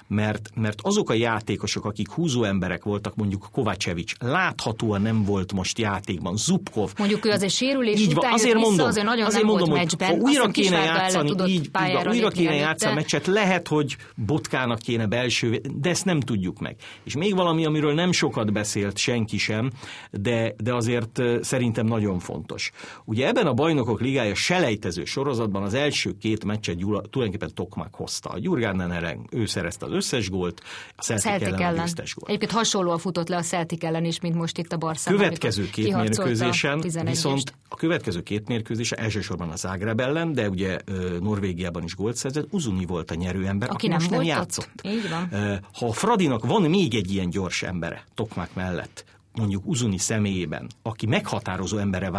mert, 0.06 0.50
mert 0.54 0.80
azok 0.82 1.10
a 1.10 1.14
játékosok, 1.14 1.84
akik 1.84 2.10
húzó 2.10 2.44
emberek 2.44 2.84
voltak, 2.84 3.16
mondjuk 3.16 3.48
Kovácsevics, 3.52 4.14
láthatóan 4.18 5.02
nem 5.02 5.24
volt 5.24 5.52
most 5.52 5.78
játékban, 5.78 6.36
Zubkov. 6.36 6.92
Mondjuk 6.98 7.26
ő 7.26 7.30
azért 7.30 7.52
sérülés 7.52 8.00
így 8.00 8.12
után 8.16 8.32
azért 8.32 8.54
mondom, 8.54 8.86
azért 8.86 9.06
nagyon 9.06 9.26
azért 9.26 9.42
nem 9.42 9.50
mondom, 9.50 9.68
volt 9.68 9.80
hogy 9.80 9.98
meccsben. 9.98 10.20
ha 10.20 10.28
újra 10.28 10.46
kéne 10.50 10.84
játszani, 10.84 11.30
így, 11.46 11.50
így 11.50 12.06
újra 12.06 12.28
kéne 12.28 12.54
játszani 12.54 12.92
a 12.92 12.94
meccset, 12.94 13.26
lehet, 13.26 13.68
hogy 13.68 13.96
Botkának 14.14 14.78
kéne 14.78 15.06
belső, 15.06 15.60
de 15.74 15.90
ezt 15.90 16.04
nem 16.04 16.20
tudjuk 16.20 16.58
meg. 16.58 16.76
És 17.04 17.16
még 17.16 17.34
valami, 17.34 17.64
amiről 17.64 17.94
nem 17.94 18.12
sokat 18.12 18.52
beszélt 18.52 18.98
senki 18.98 19.38
sem, 19.38 19.70
de, 20.10 20.54
de 20.56 20.74
azért 20.74 21.22
szerintem 21.40 21.86
nagyon 21.86 22.18
fontos. 22.18 22.70
Ugye 23.04 23.26
ebben 23.26 23.46
a 23.46 23.52
bajnokok 23.52 24.00
ligája 24.00 24.34
selejtező 24.34 25.04
sorozatban 25.04 25.62
az 25.62 25.74
első 25.74 26.16
két 26.28 26.44
meccset 26.44 26.76
Gyula, 26.76 27.00
tulajdonképpen 27.00 27.54
Tokmak 27.54 27.94
hozta. 27.94 28.28
A 28.28 28.38
Gyurgánen 28.38 28.92
ellen 28.92 29.26
ő 29.30 29.46
szerezte 29.46 29.86
az 29.86 29.92
összes 29.92 30.30
gólt, 30.30 30.62
a 30.96 31.02
Celtic, 31.02 31.24
Celtic 31.24 31.46
ellen, 31.48 31.60
ellen. 31.60 31.74
a 31.74 31.80
győztes 31.80 32.14
gólt. 32.14 32.28
Egyébként 32.28 32.52
hasonlóan 32.52 32.98
futott 32.98 33.28
le 33.28 33.36
a 33.36 33.42
Celtic 33.42 33.84
ellen 33.84 34.04
is, 34.04 34.20
mint 34.20 34.34
most 34.34 34.58
itt 34.58 34.72
a 34.72 34.76
Barca. 34.76 35.10
Következő 35.10 35.70
két 35.70 35.96
mérkőzésen, 35.96 36.80
viszont 37.04 37.54
a 37.68 37.76
következő 37.76 38.22
két 38.22 38.48
mérkőzésen 38.48 38.98
elsősorban 38.98 39.50
a 39.50 39.56
Zágreb 39.56 40.00
ellen, 40.00 40.32
de 40.32 40.48
ugye 40.48 40.78
Norvégiában 41.20 41.82
is 41.82 41.94
gólt 41.94 42.16
szerzett, 42.16 42.46
Uzuni 42.50 42.86
volt 42.86 43.10
a 43.10 43.14
nyerőember, 43.14 43.70
aki, 43.70 43.76
aki 43.76 43.88
nem, 43.88 43.96
most 43.96 44.10
nem 44.10 44.22
játszott. 44.22 44.70
Ott. 44.76 44.92
Így 44.92 45.08
van. 45.10 45.28
Ha 45.72 45.86
a 45.86 45.92
Fradinak 45.92 46.46
van 46.46 46.62
még 46.62 46.94
egy 46.94 47.12
ilyen 47.12 47.30
gyors 47.30 47.62
embere, 47.62 48.04
Tokmák 48.14 48.54
mellett, 48.54 49.04
mondjuk 49.38 49.66
Uzuni 49.66 49.98
személyében, 49.98 50.66
aki 50.82 51.06
meghatározó 51.06 51.78
embere 51.78 52.10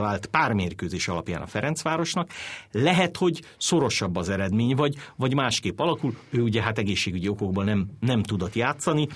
vált 0.00 0.26
pár 0.26 0.52
mérkőzés 0.52 1.08
alapján 1.08 1.42
a 1.42 1.46
Ferencvárosnak, 1.46 2.30
lehet, 2.72 3.16
hogy 3.16 3.42
szorosabb 3.58 4.16
az 4.16 4.28
eredmény, 4.28 4.74
vagy, 4.74 4.94
vagy 5.16 5.34
másképp 5.34 5.80
alakul. 5.80 6.16
Ő 6.30 6.40
ugye 6.40 6.62
hát 6.62 6.78
egészségügyi 6.78 7.28
okokból 7.28 7.64
nem, 7.64 7.86
nem 8.00 8.22
tudott 8.22 8.54
játszani. 8.54 9.08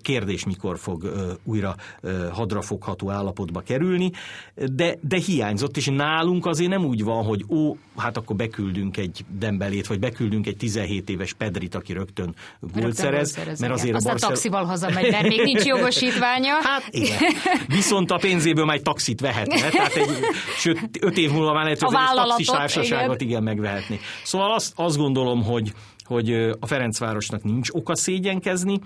Kérdés, 0.00 0.44
mikor 0.44 0.78
fog 0.78 1.12
újra 1.44 1.76
hadrafogható 2.32 3.10
állapotba 3.10 3.60
kerülni, 3.60 4.10
de, 4.54 4.96
de 5.00 5.16
hiányzott, 5.16 5.76
és 5.76 5.86
nálunk 5.86 6.46
azért 6.46 6.70
nem 6.70 6.84
úgy 6.84 7.04
van, 7.04 7.24
hogy 7.24 7.44
ó, 7.48 7.76
hát 7.96 8.16
akkor 8.16 8.36
beküldünk 8.36 8.96
egy 8.96 9.24
Dembelét, 9.38 9.86
vagy 9.86 9.98
beküldünk 9.98 10.46
egy 10.46 10.56
17 10.56 11.08
éves 11.10 11.32
Pedrit, 11.32 11.74
aki 11.74 11.92
rögtön 11.92 12.34
gólt 12.60 12.94
szerez, 12.94 13.36
mert 13.36 13.72
azért 13.72 13.94
Aztán 13.94 14.12
a 14.12 14.14
Barcel... 14.14 14.28
taxival 14.28 14.64
hazamegy, 14.64 15.10
mert 15.10 15.28
még 15.28 15.40
nincs 15.42 15.64
jogosítványa. 15.74 16.54
Hát 16.62 16.79
igen. 16.90 17.18
Viszont 17.66 18.10
a 18.10 18.16
pénzéből 18.16 18.64
majd 18.64 18.82
taxit 18.82 19.20
vehetne. 19.20 19.68
Tehát 19.68 19.94
egy, 19.94 20.08
sőt, 20.58 20.88
öt 21.00 21.18
év 21.18 21.30
múlva 21.30 21.52
már 21.52 21.64
lehet, 21.64 21.82
hogy 21.82 21.94
a 21.94 22.14
taxis 22.14 22.46
társaságot 22.46 23.14
igen. 23.14 23.28
igen 23.28 23.42
megvehetni. 23.42 24.00
Szóval 24.24 24.52
azt, 24.52 24.72
azt 24.76 24.96
gondolom, 24.96 25.44
hogy, 25.44 25.72
hogy 26.04 26.32
a 26.60 26.66
Ferencvárosnak 26.66 27.42
nincs 27.42 27.68
oka 27.70 27.96
szégyenkezni, 27.96 28.78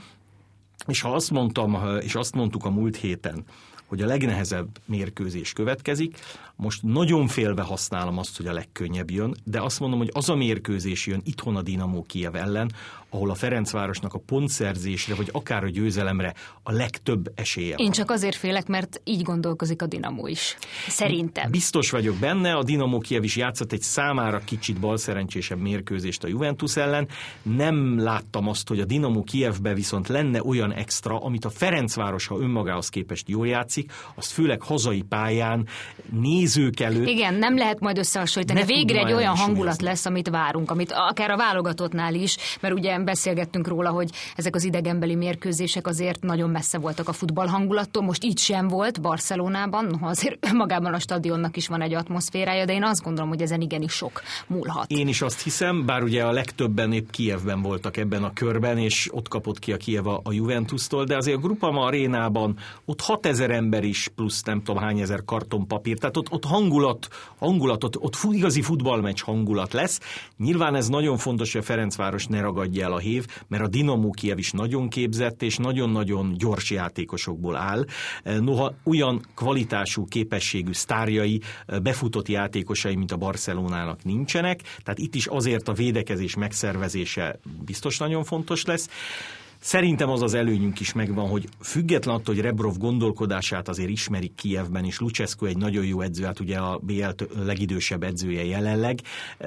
és 0.87 1.01
ha 1.01 1.13
azt 1.13 1.31
mondtam, 1.31 1.99
és 2.01 2.15
azt 2.15 2.35
mondtuk 2.35 2.65
a 2.65 2.71
múlt 2.71 2.97
héten, 2.97 3.45
hogy 3.87 4.03
a 4.03 4.07
legnehezebb 4.07 4.69
mérkőzés 4.87 5.53
következik. 5.53 6.19
Most 6.57 6.83
nagyon 6.83 7.27
félve 7.27 7.63
használom 7.63 8.19
azt, 8.19 8.37
hogy 8.37 8.47
a 8.47 8.53
legkönnyebb 8.53 9.11
jön, 9.11 9.35
de 9.45 9.61
azt 9.61 9.81
mondom, 9.81 9.99
hogy 9.99 10.11
az 10.13 10.29
a 10.29 10.35
mérkőzés 10.35 11.07
jön 11.07 11.21
itthon 11.25 11.57
a 11.57 11.63
Dinamo 11.63 12.03
Kiev 12.03 12.35
ellen, 12.35 12.73
ahol 13.15 13.31
a 13.31 13.35
Ferencvárosnak 13.35 14.15
a 14.15 14.19
pontszerzésre, 14.19 15.15
vagy 15.15 15.29
akár 15.33 15.65
a 15.65 15.69
győzelemre 15.69 16.35
a 16.63 16.73
legtöbb 16.73 17.33
esélye 17.35 17.75
Én 17.77 17.91
csak 17.91 18.11
azért 18.11 18.37
félek, 18.37 18.67
mert 18.67 19.01
így 19.05 19.23
gondolkozik 19.23 19.83
a 19.83 19.87
Dinamo 19.87 20.27
is. 20.27 20.57
Szerintem. 20.89 21.51
Biztos 21.51 21.91
vagyok 21.91 22.17
benne, 22.17 22.55
a 22.55 22.63
Dinamo 22.63 22.99
Kiev 22.99 23.25
is 23.25 23.37
játszott 23.37 23.73
egy 23.73 23.81
számára 23.81 24.39
kicsit 24.39 24.81
balszerencsésebb 24.81 25.59
mérkőzést 25.59 26.25
a 26.25 26.29
Juventus 26.29 26.77
ellen. 26.77 27.09
Nem 27.43 27.99
láttam 27.99 28.49
azt, 28.49 28.69
hogy 28.69 28.81
a 28.81 28.85
Dinamo 28.85 29.23
Kievbe 29.23 29.75
viszont 29.75 30.09
lenne 30.09 30.43
olyan 30.43 30.73
extra, 30.73 31.19
amit 31.19 31.45
a 31.45 31.51
Ferencváros, 31.51 32.27
ha 32.27 32.39
önmagához 32.39 32.89
képest 32.89 33.29
jól 33.29 33.47
játszik, 33.47 33.93
azt 34.15 34.33
főleg 34.33 34.63
hazai 34.63 35.03
pályán, 35.03 35.67
nézők 36.11 36.81
előtt. 36.81 37.09
Igen, 37.09 37.35
nem 37.35 37.57
lehet 37.57 37.81
majd 37.81 37.99
összehasonlítani. 37.99 38.65
Végre 38.65 38.99
egy 38.99 39.13
olyan 39.13 39.37
hangulat 39.37 39.83
lesz, 39.83 40.07
amit 40.07 40.29
várunk, 40.29 40.71
amit 40.71 40.93
akár 40.93 41.31
a 41.31 41.37
válogatottnál 41.37 42.15
is, 42.15 42.37
mert 42.61 42.75
ugye 42.75 43.03
beszélgettünk 43.05 43.69
róla, 43.69 43.91
hogy 43.91 44.11
ezek 44.37 44.55
az 44.55 44.65
idegenbeli 44.65 45.15
mérkőzések 45.15 45.87
azért 45.87 46.23
nagyon 46.23 46.51
messze 46.51 46.79
voltak 46.79 47.09
a 47.09 47.13
futball 47.13 47.47
hangulattól. 47.47 48.03
Most 48.03 48.25
így 48.25 48.39
sem 48.39 48.69
volt 48.69 49.01
Barcelonában, 49.01 49.85
noha 49.85 50.07
azért 50.07 50.53
magában 50.53 50.95
a 50.95 50.99
stadionnak 50.99 51.57
is 51.57 51.69
van 51.69 51.81
egy 51.83 51.95
atmoszférája, 51.95 52.65
de 52.65 52.73
én 52.73 52.85
azt 52.85 53.03
gondolom, 53.03 53.29
hogy 53.29 53.43
ezen 53.43 53.61
igenis 53.61 53.93
sok 53.93 54.23
múlhat. 54.47 54.91
Én 54.91 55.09
is 55.09 55.23
azt 55.23 55.43
hiszem, 55.43 55.87
bár 55.87 56.03
ugye 56.03 56.25
a 56.25 56.33
legtöbben 56.33 56.93
épp 56.93 57.11
Kievben 57.11 57.63
voltak 57.63 57.97
ebben 57.97 58.25
a 58.25 58.33
körben, 58.33 58.79
és 58.79 59.09
ott 59.13 59.29
kapott 59.29 59.59
ki 59.59 59.73
a 59.73 59.77
Kiev 59.77 60.07
a 60.07 60.23
Juventus-tól, 60.31 61.05
de 61.05 61.17
azért 61.17 61.37
a 61.37 61.41
Grupama 61.41 61.85
arénában 61.85 62.57
ott 62.85 63.01
6000 63.01 63.51
ember 63.51 63.85
is, 63.85 64.09
plusz 64.15 64.43
nem 64.43 64.63
tudom 64.63 64.83
hány 64.83 65.01
ezer 65.01 65.25
kartonpapír, 65.25 65.99
tehát 65.99 66.17
ott, 66.17 66.33
ott 66.33 66.45
hangulat, 66.45 67.09
hangulat 67.39 67.85
ott, 67.85 67.99
ott 67.99 68.17
igazi 68.31 68.63
futballmeccs 68.63 69.23
hangulat 69.23 69.73
lesz. 69.73 70.01
Nyilván 70.37 70.75
ez 70.75 70.89
nagyon 70.89 71.17
fontos, 71.17 71.53
hogy 71.53 71.61
a 71.61 71.65
Ferencváros 71.65 72.27
ne 72.27 72.41
ragadja 72.41 72.85
el 72.85 72.93
a 72.95 72.99
hív, 72.99 73.27
mert 73.49 73.63
a 73.63 73.69
Dinamo 73.69 74.11
Kiev 74.11 74.39
is 74.39 74.51
nagyon 74.51 74.89
képzett 74.89 75.43
és 75.43 75.57
nagyon-nagyon 75.57 76.35
gyors 76.39 76.71
játékosokból 76.71 77.57
áll. 77.57 77.85
Noha 78.41 78.75
olyan 78.85 79.23
kvalitású, 79.35 80.05
képességű 80.05 80.73
sztárjai, 80.73 81.41
befutott 81.83 82.29
játékosai, 82.29 82.95
mint 82.95 83.13
a 83.13 83.17
Barcelonának 83.17 84.05
nincsenek, 84.05 84.61
tehát 84.83 84.99
itt 84.99 85.15
is 85.15 85.27
azért 85.27 85.69
a 85.69 85.73
védekezés 85.73 86.37
megszervezése 86.37 87.39
biztos 87.65 87.99
nagyon 87.99 88.25
fontos 88.25 88.65
lesz. 88.65 88.89
Szerintem 89.65 90.11
az 90.11 90.23
az 90.23 90.35
előnyünk 90.35 90.81
is 90.81 90.93
megvan, 90.93 91.29
hogy 91.29 91.49
független 91.61 92.15
attól, 92.15 92.35
hogy 92.35 92.45
Rebrov 92.45 92.77
gondolkodását 92.79 93.69
azért 93.69 93.89
ismerik 93.89 94.35
Kievben, 94.35 94.85
és 94.85 94.99
Lucescu 94.99 95.47
egy 95.47 95.57
nagyon 95.57 95.85
jó 95.85 96.01
edző, 96.01 96.25
hát 96.25 96.41
ugye 96.41 96.57
a 96.57 96.79
BL 96.83 97.05
legidősebb 97.45 98.03
edzője 98.03 98.45
jelenleg, 98.45 99.01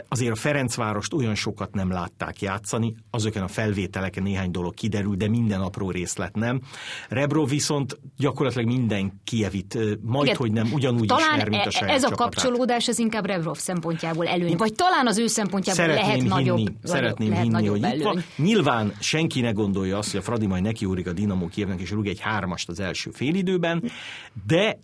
azért 0.08 0.32
a 0.32 0.36
Ferencvárost 0.36 1.14
olyan 1.14 1.36
sokat 1.36 1.74
nem 1.74 1.92
látták 1.92 2.42
játszani, 2.42 2.96
azokon 3.10 3.42
a 3.42 3.48
felvételeken 3.48 4.24
néhány 4.24 4.52
dolog 4.52 4.74
kiderül, 4.74 5.16
de 5.16 5.28
minden 5.28 5.62
apró 5.62 5.92
részlet 5.92 6.36
nem. 6.36 6.62
Rebrov 7.10 7.50
viszont 7.50 8.00
gyakorlatilag 8.18 8.68
minden 8.68 9.22
Kievit, 9.24 9.78
majd, 10.02 10.26
Igen, 10.26 10.38
hogy 10.38 10.52
nem, 10.52 10.70
ugyanúgy 10.74 11.08
talán 11.08 11.30
ismer, 11.30 11.50
mint 11.50 11.64
a 11.64 11.68
e- 11.68 11.72
saját 11.72 11.96
ez 11.96 12.04
a 12.04 12.10
csapatát. 12.10 12.34
kapcsolódás, 12.34 12.88
ez 12.88 13.00
inkább 13.00 13.26
Rebrov 13.26 13.58
szempontjából 13.58 14.28
előny, 14.28 14.56
vagy 14.58 14.74
talán 14.74 15.08
az 15.08 15.18
ő 15.18 15.28
szempontjából 15.28 15.84
szeretném 15.84 16.06
lehet 16.06 16.22
hinni, 16.22 16.30
nagyobb, 16.30 16.70
Szeretném 16.84 17.30
lehet 17.30 17.44
hinni, 17.44 17.54
nagyobb 17.56 17.76
hogy 17.76 17.84
előny. 17.84 17.98
itt 17.98 18.04
van. 18.04 18.24
Nyilván 18.36 18.94
senki 19.00 19.42
ne 19.42 19.52
gondolja 19.52 19.98
azt, 19.98 20.07
azt, 20.08 20.16
hogy 20.16 20.26
a 20.26 20.32
Fradi 20.32 20.46
majd 20.46 20.64
nekiúrik 20.64 21.08
a 21.08 21.14
Dinamo 21.14 21.48
Kievnek, 21.48 21.82
és 21.82 21.92
rúg 21.92 22.08
egy 22.08 22.20
hármast 22.20 22.70
az 22.70 22.80
első 22.80 23.10
félidőben, 23.10 23.92
de 24.48 24.80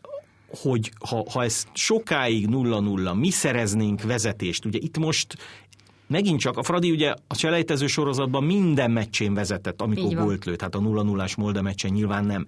hogy 0.62 0.92
ha, 1.10 1.26
ha 1.32 1.44
ez 1.44 1.66
sokáig 1.74 2.48
0-0, 2.52 3.20
mi 3.20 3.30
szereznénk 3.30 4.02
vezetést, 4.02 4.66
ugye 4.66 4.80
itt 4.82 4.98
most 4.98 5.38
Megint 6.14 6.40
csak 6.40 6.58
a 6.58 6.64
Fradi 6.64 6.92
ugye 6.92 7.14
a 7.28 7.36
selejtező 7.36 7.88
sorozatban 7.88 8.44
minden 8.44 8.92
meccsén 8.92 9.34
vezetett, 9.34 9.82
amikor 9.82 10.14
gólt 10.14 10.46
lőtt, 10.46 10.62
hát 10.62 10.76
a 10.76 10.80
0 10.80 11.04
0 11.04 11.26
Molde 11.38 11.62
meccsen 11.62 11.92
nyilván 11.92 12.26
nem. 12.26 12.46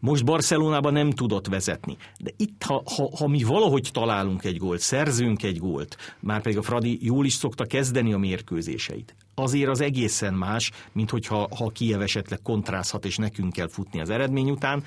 Most 0.00 0.24
Barcelonában 0.24 0.92
nem 0.92 1.10
tudott 1.10 1.46
vezetni. 1.46 1.96
De 2.18 2.30
itt, 2.36 2.62
ha, 2.62 2.82
ha, 2.96 3.10
ha 3.18 3.28
mi 3.28 3.42
valahogy 3.42 3.88
találunk 3.92 4.44
egy 4.44 4.56
gólt, 4.56 4.80
szerzünk 4.80 5.42
egy 5.42 5.58
gólt, 5.58 5.96
már 6.20 6.42
pedig 6.42 6.58
a 6.58 6.62
Fradi 6.62 6.98
jól 7.00 7.24
is 7.24 7.32
szokta 7.32 7.64
kezdeni 7.64 8.12
a 8.12 8.18
mérkőzéseit, 8.18 9.14
azért 9.34 9.70
az 9.70 9.80
egészen 9.80 10.34
más, 10.34 10.70
mint 10.92 11.10
hogyha 11.10 11.48
ha 11.56 11.68
Kiev 11.68 12.00
esetleg 12.00 12.38
kontrázhat, 12.42 13.04
és 13.04 13.16
nekünk 13.16 13.52
kell 13.52 13.68
futni 13.68 14.00
az 14.00 14.10
eredmény 14.10 14.50
után. 14.50 14.84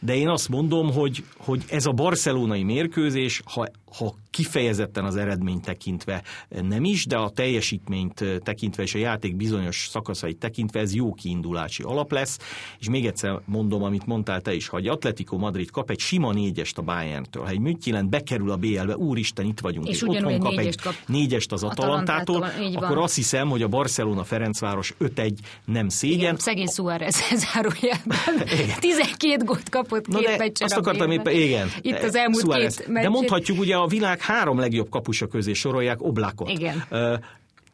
De 0.00 0.16
én 0.16 0.28
azt 0.28 0.48
mondom, 0.48 0.92
hogy, 0.92 1.24
hogy 1.36 1.64
ez 1.68 1.86
a 1.86 1.92
barcelonai 1.92 2.62
mérkőzés, 2.62 3.42
ha, 3.44 3.68
ha 3.92 4.14
kifejezetten 4.30 5.04
az 5.04 5.16
eredményt 5.16 5.64
tekintve 5.64 6.22
nem 6.62 6.84
is, 6.84 7.06
de 7.06 7.16
a 7.16 7.30
teljesítményt 7.30 8.24
tekintve 8.42 8.82
és 8.82 8.94
a 8.94 8.98
játék 8.98 9.36
bizonyos 9.36 9.86
szakaszait 9.90 10.38
tekintve 10.38 10.80
ez 10.80 10.94
jó 10.94 11.14
kiindulási 11.14 11.82
alap 11.82 12.12
lesz, 12.12 12.38
és 12.78 12.88
még 12.88 13.06
egyszer 13.06 13.40
mondom, 13.44 13.82
amit 13.82 14.06
mondtál 14.06 14.40
te 14.40 14.54
is, 14.54 14.68
ha 14.68 14.76
egy 14.76 14.88
Atletico 14.88 15.36
Madrid 15.36 15.70
kap 15.70 15.90
egy 15.90 15.98
sima 15.98 16.32
négyest 16.32 16.78
a 16.78 16.82
Bayern-től, 16.82 17.42
ha 17.42 17.48
egy 17.48 17.58
Mütjelen 17.58 18.10
bekerül 18.10 18.50
a 18.50 18.56
BL-be, 18.56 18.96
úristen, 18.96 19.46
itt 19.46 19.60
vagyunk, 19.60 19.88
És 19.88 20.02
és, 20.02 20.08
otthon 20.08 20.38
kap 20.38 20.58
egy 20.58 20.80
kap 20.80 20.94
négyest 21.06 21.52
az 21.52 21.62
Atalantától, 21.62 22.36
Atalantától, 22.36 22.82
akkor 22.82 22.98
azt 22.98 23.14
hiszem, 23.14 23.48
hogy 23.48 23.62
a 23.62 23.68
Barcelona-Ferencváros 23.68 24.94
5-1 25.00 25.32
nem 25.64 25.88
szégyen. 25.88 26.18
Igen, 26.18 26.36
szegény 26.36 26.66
Suárez 26.66 27.16
zárójelben. 27.52 28.46
12 28.80 29.44
gólt 29.44 29.68
kapott 29.68 30.06
Na 30.06 30.18
két 30.18 30.26
de 30.26 30.36
meccsen 30.36 30.66
azt 30.66 30.76
akartam 30.76 31.10
éppen, 31.10 31.32
igen. 31.34 31.68
Itt 31.80 32.02
az 32.02 32.14
elmúlt 32.14 32.44
Suárez. 32.44 32.76
két 32.76 32.86
De 32.86 32.92
meccsét. 32.92 33.10
mondhatjuk, 33.10 33.58
ugye 33.58 33.77
a 33.82 33.86
világ 33.86 34.20
három 34.20 34.58
legjobb 34.58 34.88
kapusa 34.88 35.26
közé 35.26 35.52
sorolják 35.52 36.02
Oblakot. 36.02 36.48
Igen. 36.48 36.84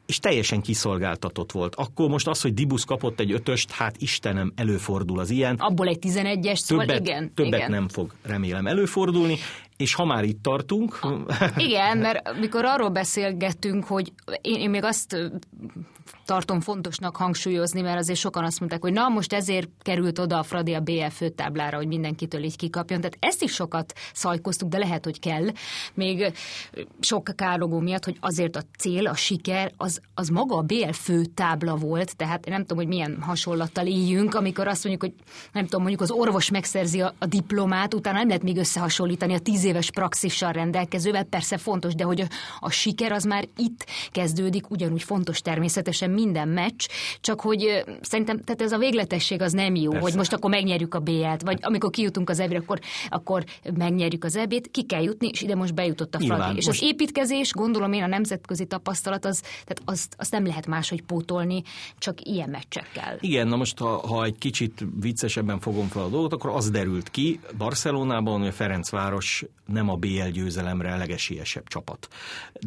És 0.06 0.18
teljesen 0.18 0.60
kiszolgáltatott 0.60 1.52
volt. 1.52 1.74
Akkor 1.74 2.08
most 2.08 2.26
az, 2.26 2.40
hogy 2.40 2.54
Dibusz 2.54 2.84
kapott 2.84 3.20
egy 3.20 3.32
ötöst, 3.32 3.70
hát 3.70 3.96
Istenem, 3.98 4.52
előfordul 4.56 5.18
az 5.18 5.30
ilyen. 5.30 5.56
Abból 5.58 5.86
egy 5.86 5.98
11-es, 6.00 6.56
szóval 6.56 6.86
Többet, 6.86 7.00
igen. 7.00 7.34
többet 7.34 7.58
igen. 7.58 7.70
nem 7.70 7.88
fog 7.88 8.12
remélem 8.22 8.66
előfordulni, 8.66 9.38
és 9.76 9.94
ha 9.94 10.04
már 10.04 10.24
itt 10.24 10.42
tartunk, 10.42 11.00
Igen, 11.56 11.98
mert 11.98 12.38
mikor 12.40 12.64
arról 12.64 12.88
beszélgettünk, 12.88 13.84
hogy 13.84 14.12
én, 14.40 14.60
én 14.60 14.70
még 14.70 14.84
azt 14.84 15.16
tartom 16.24 16.60
fontosnak 16.60 17.16
hangsúlyozni, 17.16 17.80
mert 17.80 17.98
azért 17.98 18.18
sokan 18.18 18.44
azt 18.44 18.58
mondták, 18.58 18.82
hogy 18.82 18.92
na 18.92 19.08
most 19.08 19.32
ezért 19.32 19.68
került 19.82 20.18
oda 20.18 20.38
a 20.38 20.42
Fradi 20.42 20.74
a 20.74 20.80
BL 20.80 21.06
főtáblára, 21.10 21.76
hogy 21.76 21.86
mindenkitől 21.86 22.42
így 22.42 22.56
kikapjon. 22.56 23.00
Tehát 23.00 23.16
ezt 23.20 23.42
is 23.42 23.52
sokat 23.52 23.92
szajkoztuk, 24.12 24.68
de 24.68 24.78
lehet, 24.78 25.04
hogy 25.04 25.20
kell. 25.20 25.46
Még 25.94 26.32
sok 27.00 27.30
károgó 27.36 27.78
miatt, 27.78 28.04
hogy 28.04 28.16
azért 28.20 28.56
a 28.56 28.62
cél, 28.78 29.06
a 29.06 29.14
siker, 29.14 29.72
az, 29.76 30.00
az 30.14 30.28
maga 30.28 30.56
a 30.56 30.62
BL 30.62 30.92
főtábla 30.92 31.76
volt, 31.76 32.16
tehát 32.16 32.46
én 32.46 32.52
nem 32.52 32.60
tudom, 32.60 32.78
hogy 32.78 32.86
milyen 32.86 33.18
hasonlattal 33.20 33.86
éljünk, 33.86 34.34
amikor 34.34 34.68
azt 34.68 34.84
mondjuk, 34.84 35.12
hogy 35.12 35.24
nem 35.52 35.64
tudom, 35.64 35.80
mondjuk 35.80 36.00
az 36.00 36.10
orvos 36.10 36.50
megszerzi 36.50 37.00
a, 37.00 37.14
a 37.18 37.26
diplomát, 37.26 37.94
utána 37.94 38.18
nem 38.18 38.26
lehet 38.26 38.42
még 38.42 38.56
összehasonlítani 38.56 39.34
a 39.34 39.38
tíz 39.38 39.63
éves 39.64 39.90
praxissal 39.90 40.52
rendelkezővel, 40.52 41.24
persze 41.24 41.56
fontos, 41.56 41.94
de 41.94 42.04
hogy 42.04 42.20
a, 42.20 42.26
a 42.58 42.70
siker 42.70 43.12
az 43.12 43.24
már 43.24 43.48
itt 43.56 43.86
kezdődik, 44.10 44.70
ugyanúgy 44.70 45.02
fontos 45.02 45.40
természetesen 45.40 46.10
minden 46.10 46.48
meccs, 46.48 46.86
csak 47.20 47.40
hogy 47.40 47.84
szerintem 48.00 48.40
tehát 48.40 48.62
ez 48.62 48.72
a 48.72 48.78
végletesség 48.78 49.42
az 49.42 49.52
nem 49.52 49.74
jó, 49.74 49.90
Persze. 49.90 50.06
hogy 50.06 50.14
most 50.14 50.32
akkor 50.32 50.50
megnyerjük 50.50 50.94
a 50.94 51.00
BL-t, 51.00 51.42
vagy 51.42 51.58
amikor 51.62 51.90
kijutunk 51.90 52.30
az 52.30 52.40
EB-re, 52.40 52.58
akkor, 52.58 52.78
akkor 53.08 53.44
megnyerjük 53.74 54.24
az 54.24 54.36
EB-t, 54.36 54.70
ki 54.70 54.82
kell 54.82 55.02
jutni, 55.02 55.28
és 55.28 55.42
ide 55.42 55.54
most 55.54 55.74
bejutott 55.74 56.14
a 56.14 56.18
Nyilván, 56.18 56.40
Fradi. 56.40 56.58
És 56.58 56.66
most- 56.66 56.82
az 56.82 56.88
építkezés, 56.88 57.52
gondolom 57.52 57.92
én 57.92 58.02
a 58.02 58.06
nemzetközi 58.06 58.64
tapasztalat, 58.64 59.24
az, 59.24 59.40
tehát 59.40 59.82
azt, 59.84 60.14
azt 60.18 60.30
nem 60.30 60.46
lehet 60.46 60.66
máshogy 60.66 61.02
pótolni, 61.02 61.62
csak 61.98 62.26
ilyen 62.26 62.48
meccsekkel. 62.50 63.16
Igen, 63.20 63.48
na 63.48 63.56
most 63.56 63.78
ha, 63.78 64.06
ha 64.06 64.24
egy 64.24 64.38
kicsit 64.38 64.84
viccesebben 65.00 65.60
fogom 65.60 65.86
fel 65.86 66.02
a 66.02 66.08
dolgot, 66.08 66.32
akkor 66.32 66.50
az 66.50 66.70
derült 66.70 67.10
ki 67.10 67.40
Barcelonában, 67.56 68.38
hogy 68.38 68.48
a 68.48 68.52
Ferencváros 68.52 69.44
nem 69.66 69.88
a 69.88 69.96
BL 69.96 70.28
győzelemre 70.32 70.92
a 70.92 70.96
legesélyesebb 70.96 71.68
csapat. 71.68 72.08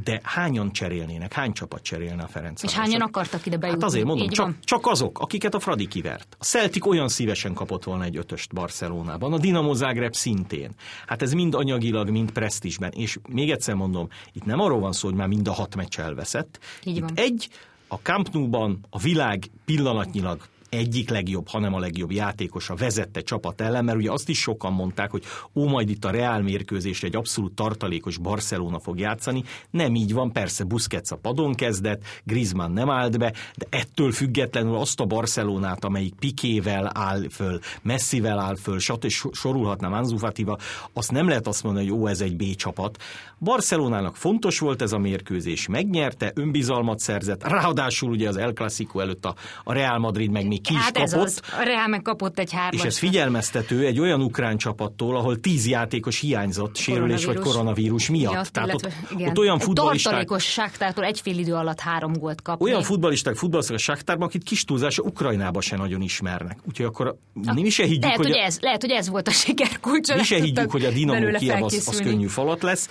De 0.03 0.21
hányan 0.23 0.71
cserélnének? 0.71 1.33
Hány 1.33 1.53
csapat 1.53 1.81
cserélne 1.81 2.23
a 2.23 2.27
Ferencváros? 2.27 2.75
És 2.75 2.79
hányan 2.79 3.01
akartak 3.01 3.45
ide 3.45 3.57
bejutni? 3.57 3.81
Hát 3.81 3.89
azért 3.89 4.05
mondom, 4.05 4.29
csak, 4.29 4.59
csak 4.63 4.85
azok, 4.85 5.19
akiket 5.19 5.53
a 5.53 5.59
Fradi 5.59 5.87
kivert. 5.87 6.35
A 6.39 6.43
Celtic 6.43 6.85
olyan 6.85 7.07
szívesen 7.07 7.53
kapott 7.53 7.83
volna 7.83 8.03
egy 8.03 8.17
ötöst 8.17 8.53
Barcelonában, 8.53 9.33
a 9.33 9.37
Dinamo 9.37 9.73
Zagreb 9.73 10.13
szintén. 10.13 10.71
Hát 11.07 11.21
ez 11.21 11.33
mind 11.33 11.53
anyagilag, 11.53 12.09
mind 12.09 12.31
presztízsben. 12.31 12.91
És 12.91 13.17
még 13.29 13.51
egyszer 13.51 13.75
mondom, 13.75 14.07
itt 14.33 14.45
nem 14.45 14.59
arról 14.59 14.79
van 14.79 14.91
szó, 14.91 15.07
hogy 15.07 15.17
már 15.17 15.27
mind 15.27 15.47
a 15.47 15.53
hat 15.53 15.75
meccs 15.75 15.99
elveszett. 15.99 16.59
Így 16.83 16.95
itt 16.95 17.01
van. 17.01 17.11
egy, 17.15 17.49
a 17.87 17.95
Camp 17.95 18.29
Nou-ban 18.33 18.85
a 18.89 18.99
világ 18.99 19.43
pillanatnyilag 19.65 20.41
egyik 20.69 21.09
legjobb, 21.09 21.47
hanem 21.47 21.73
a 21.73 21.79
legjobb 21.79 22.11
játékos 22.11 22.69
a 22.69 22.75
vezette 22.75 23.21
csapat 23.21 23.61
ellen, 23.61 23.85
mert 23.85 23.97
ugye 23.97 24.11
azt 24.11 24.29
is 24.29 24.39
sokan 24.39 24.73
mondták, 24.73 25.11
hogy 25.11 25.23
ó, 25.55 25.67
majd 25.67 25.89
itt 25.89 26.05
a 26.05 26.09
Reál 26.09 26.41
mérkőzésre 26.41 27.07
egy 27.07 27.15
abszolút 27.15 27.55
tartalékos 27.55 28.17
Barcelona 28.17 28.79
fog 28.79 28.99
játszani. 28.99 29.43
Nem 29.71 29.95
így 29.95 30.13
van, 30.13 30.31
persze 30.31 30.63
Busquets 30.63 31.11
a 31.11 31.15
padon 31.15 31.53
kezdett, 31.53 32.03
Griezmann 32.23 32.71
nem 32.71 32.89
állt 32.89 33.17
be, 33.17 33.33
de 33.55 33.65
ettől 33.69 34.11
függetlenül 34.11 34.75
azt 34.75 34.99
a 34.99 35.05
Barcelonát, 35.05 35.85
amelyik 35.85 36.13
Pikével 36.13 36.91
áll 36.93 37.29
föl, 37.29 37.59
Messivel 37.81 38.39
áll 38.39 38.55
föl, 38.55 38.79
stb. 38.79 39.09
sorolhatnám 39.31 39.93
Ansu 39.93 40.17
Fatival, 40.17 40.59
azt 40.93 41.11
nem 41.11 41.27
lehet 41.27 41.47
azt 41.47 41.63
mondani, 41.63 41.89
hogy 41.89 41.99
ó, 41.99 42.07
ez 42.07 42.21
egy 42.21 42.35
B 42.35 42.55
csapat. 42.55 42.97
Barcelonának 43.39 44.15
fontos 44.15 44.59
volt 44.59 44.81
ez 44.81 44.91
a 44.91 44.97
mérkőzés, 44.97 45.67
megnyerte, 45.67 46.31
önbizalmat 46.35 46.99
szerzett, 46.99 47.47
ráadásul 47.47 48.09
ugye 48.09 48.27
az 48.27 48.37
El 48.37 48.53
Clasico 48.53 48.99
előtt 48.99 49.25
a, 49.25 49.35
a 49.63 49.73
Real 49.73 49.99
Madrid 49.99 50.31
meg 50.31 50.47
még 50.57 50.65
ki 50.65 50.73
is 50.73 50.79
hát 50.79 50.97
ez 50.97 51.11
kapott. 51.11 51.25
az, 51.25 51.39
a 51.59 51.63
Real 51.63 51.87
meg 51.87 52.01
kapott 52.01 52.39
egy 52.39 52.51
hármas. 52.51 52.81
És 52.81 52.87
ez 52.87 52.97
figyelmeztető 52.97 53.85
egy 53.85 53.99
olyan 53.99 54.21
ukrán 54.21 54.57
csapattól, 54.57 55.17
ahol 55.17 55.39
tíz 55.39 55.67
játékos 55.67 56.19
hiányzott 56.19 56.75
sérülés 56.75 57.25
vagy 57.25 57.39
koronavírus 57.39 58.09
miatt. 58.09 58.31
miatt 58.31 58.47
Tehát 58.47 58.73
ott, 58.73 58.81
illetve, 58.81 59.15
igen. 59.15 59.29
ott 59.29 59.37
olyan 59.37 59.59
futballisták, 59.59 60.13
Tartalékos 60.13 60.51
sáktától 60.51 61.03
egy 61.03 61.19
fél 61.19 61.37
idő 61.37 61.53
alatt 61.53 61.79
három 61.79 62.13
gólt 62.13 62.41
kapni. 62.41 62.65
olyan 62.65 62.81
futballisták 62.83 63.35
futballoztak 63.35 63.75
a 63.75 63.79
Saktárban, 63.79 64.27
akit 64.27 64.43
kis 64.43 64.63
túlzása 64.63 65.01
Ukrajnába 65.01 65.61
se 65.61 65.77
nagyon 65.77 66.01
ismernek. 66.01 66.57
Úgyhogy 66.67 66.85
akkor 66.85 67.17
mi 67.33 67.69
se 67.69 67.83
higgyük, 67.83 68.01
lehet, 68.01 68.17
hogy, 68.17 68.25
hogy, 68.25 68.37
a, 68.37 68.43
ez, 68.43 68.59
lehet, 68.59 68.81
hogy 68.81 68.91
ez 68.91 69.09
volt 69.09 69.27
a 69.27 69.31
siker 69.31 69.79
kulcsa. 69.79 70.13
mi 70.13 70.15
nem 70.15 70.23
se 70.23 70.35
higgyük, 70.35 70.71
hogy 70.71 70.85
a 70.85 70.91
Dinamo 70.91 71.37
Kiev 71.37 71.63
az, 71.63 71.87
az 71.87 71.99
könnyű 71.99 72.27
falat 72.27 72.63
lesz. 72.63 72.89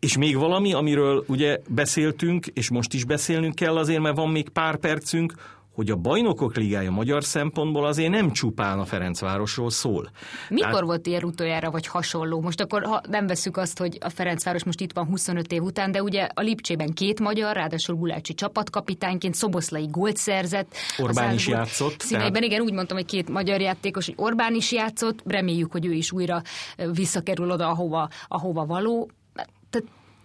És 0.00 0.16
még 0.16 0.36
valami, 0.36 0.72
amiről 0.72 1.24
ugye 1.26 1.58
beszéltünk, 1.68 2.46
és 2.46 2.70
most 2.70 2.94
is 2.94 3.04
beszélnünk 3.04 3.54
kell 3.54 3.76
azért, 3.76 4.00
mert 4.00 4.16
van 4.16 4.30
még 4.30 4.48
pár 4.48 4.76
percünk, 4.76 5.34
hogy 5.72 5.90
a 5.90 5.96
bajnokok 5.96 6.56
ligája 6.56 6.90
magyar 6.90 7.24
szempontból 7.24 7.86
azért 7.86 8.10
nem 8.10 8.30
csupán 8.32 8.78
a 8.78 8.84
Ferencvárosról 8.84 9.70
szól. 9.70 10.10
Mikor 10.48 10.66
Tehát- 10.70 10.84
volt 10.84 11.06
ilyen 11.06 11.24
utoljára, 11.24 11.70
vagy 11.70 11.86
hasonló? 11.86 12.40
Most 12.40 12.60
akkor 12.60 12.82
ha 12.82 13.00
nem 13.08 13.26
veszük 13.26 13.56
azt, 13.56 13.78
hogy 13.78 13.98
a 14.00 14.08
Ferencváros 14.08 14.64
most 14.64 14.80
itt 14.80 14.92
van 14.92 15.06
25 15.06 15.52
év 15.52 15.62
után, 15.62 15.92
de 15.92 16.02
ugye 16.02 16.28
a 16.34 16.40
Lipcsében 16.40 16.92
két 16.92 17.20
magyar, 17.20 17.54
ráadásul 17.56 17.96
Gulácsi 17.96 18.34
csapatkapitányként, 18.34 19.34
Szoboszlai 19.34 19.86
gólt 19.90 20.16
szerzett. 20.16 20.74
Orbán 20.98 21.34
is 21.34 21.48
játszott, 21.48 22.00
Színeiben, 22.00 22.32
tehát- 22.32 22.48
igen, 22.48 22.60
úgy 22.60 22.72
mondtam, 22.72 22.96
hogy 22.96 23.06
két 23.06 23.28
magyar 23.30 23.60
játékos, 23.60 24.06
hogy 24.06 24.14
Orbán 24.18 24.54
is 24.54 24.72
játszott, 24.72 25.18
reméljük, 25.26 25.72
hogy 25.72 25.86
ő 25.86 25.92
is 25.92 26.12
újra 26.12 26.42
visszakerül 26.92 27.50
oda, 27.50 27.68
ahova, 27.68 28.08
ahova 28.28 28.66
való. 28.66 29.10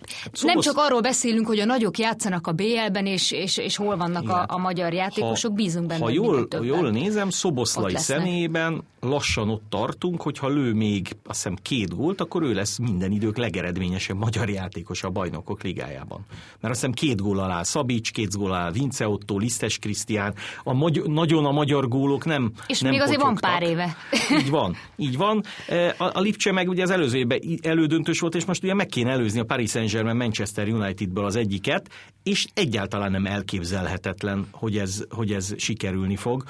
Tehát 0.06 0.24
nem 0.32 0.34
Szobosz- 0.34 0.66
csak 0.66 0.76
arról 0.78 1.02
beszélünk, 1.02 1.48
hogy 1.48 1.60
a 1.60 1.66
nagyok 1.66 1.98
játszanak 1.98 2.48
a 2.48 2.52
BL-ben, 2.52 3.06
és, 3.06 3.32
és, 3.32 3.58
és 3.58 3.76
hol 3.76 3.98
vannak 3.98 4.30
a, 4.30 4.34
Igen. 4.34 4.44
a 4.44 4.58
magyar 4.58 4.94
játékosok, 4.94 5.54
bízunk 5.54 5.88
benne, 5.88 6.04
Ha 6.04 6.10
jól, 6.10 6.48
jól 6.62 6.90
nézem, 6.90 7.30
Szoboszlai 7.30 7.96
személyében 7.98 8.82
lassan 9.00 9.50
ott 9.50 9.64
tartunk, 9.70 10.22
hogy 10.22 10.38
ha 10.38 10.48
lő 10.48 10.74
még 10.74 11.08
azt 11.26 11.36
hiszem 11.44 11.56
két 11.62 11.96
gólt, 11.96 12.22
akkor 12.22 12.44
ő 12.44 12.54
lesz 12.54 12.78
minden 12.78 13.12
idők 13.12 13.38
legeredményesebb 13.38 14.18
magyar 14.18 14.50
játékos 14.50 15.04
a 15.04 15.10
bajnokok 15.10 15.64
ligájában. 15.64 16.26
Mert 16.60 16.74
azt 16.74 16.74
hiszem 16.74 16.92
két 16.92 17.22
gól 17.22 17.40
alá 17.40 17.64
Szabics, 17.64 18.12
két 18.12 18.38
gól 18.38 18.52
alá 18.52 18.72
Vince 18.72 19.08
Otto, 19.08 19.38
Lisztes 19.38 19.78
Krisztián, 19.78 20.34
a 20.64 20.74
magy- 20.74 21.04
nagyon 21.06 21.46
a 21.46 21.52
magyar 21.52 21.88
gólok 21.88 22.26
nem 22.26 22.52
És 22.68 22.80
nem 22.80 22.92
még 22.92 23.02
azért 23.02 23.22
van 23.22 23.34
potyogtak. 23.34 23.60
pár 23.60 23.70
éve. 23.70 23.96
Így 24.42 24.50
van, 24.50 24.76
így 24.98 25.18
van. 25.18 25.44
E, 25.68 25.96
A, 25.98 26.04
a 26.14 26.20
Lipcse 26.20 26.52
meg 26.52 26.70
ugye 26.70 26.84
az 26.84 26.90
előző 26.90 27.18
évben 27.18 27.40
elődöntős 27.62 28.20
volt, 28.20 28.36
és 28.36 28.46
most 28.46 28.64
ugye 28.64 28.74
meg 28.74 28.86
kéne 28.88 29.12
előzni 29.12 29.40
a 29.40 29.44
Paris 29.46 29.76
Saint-Germain 29.88 30.16
Manchester 30.16 30.68
Unitedből 30.68 31.26
az 31.26 31.36
egyiket, 31.36 31.90
és 32.24 32.48
egyáltalán 32.54 33.12
nem 33.12 33.26
elképzelhetetlen, 33.26 34.48
hogy 34.52 34.78
ez, 34.78 35.04
hogy 35.10 35.32
ez 35.32 35.54
sikerülni 35.58 36.16
fog. 36.16 36.44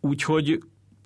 Úgyhogy, 0.00 0.62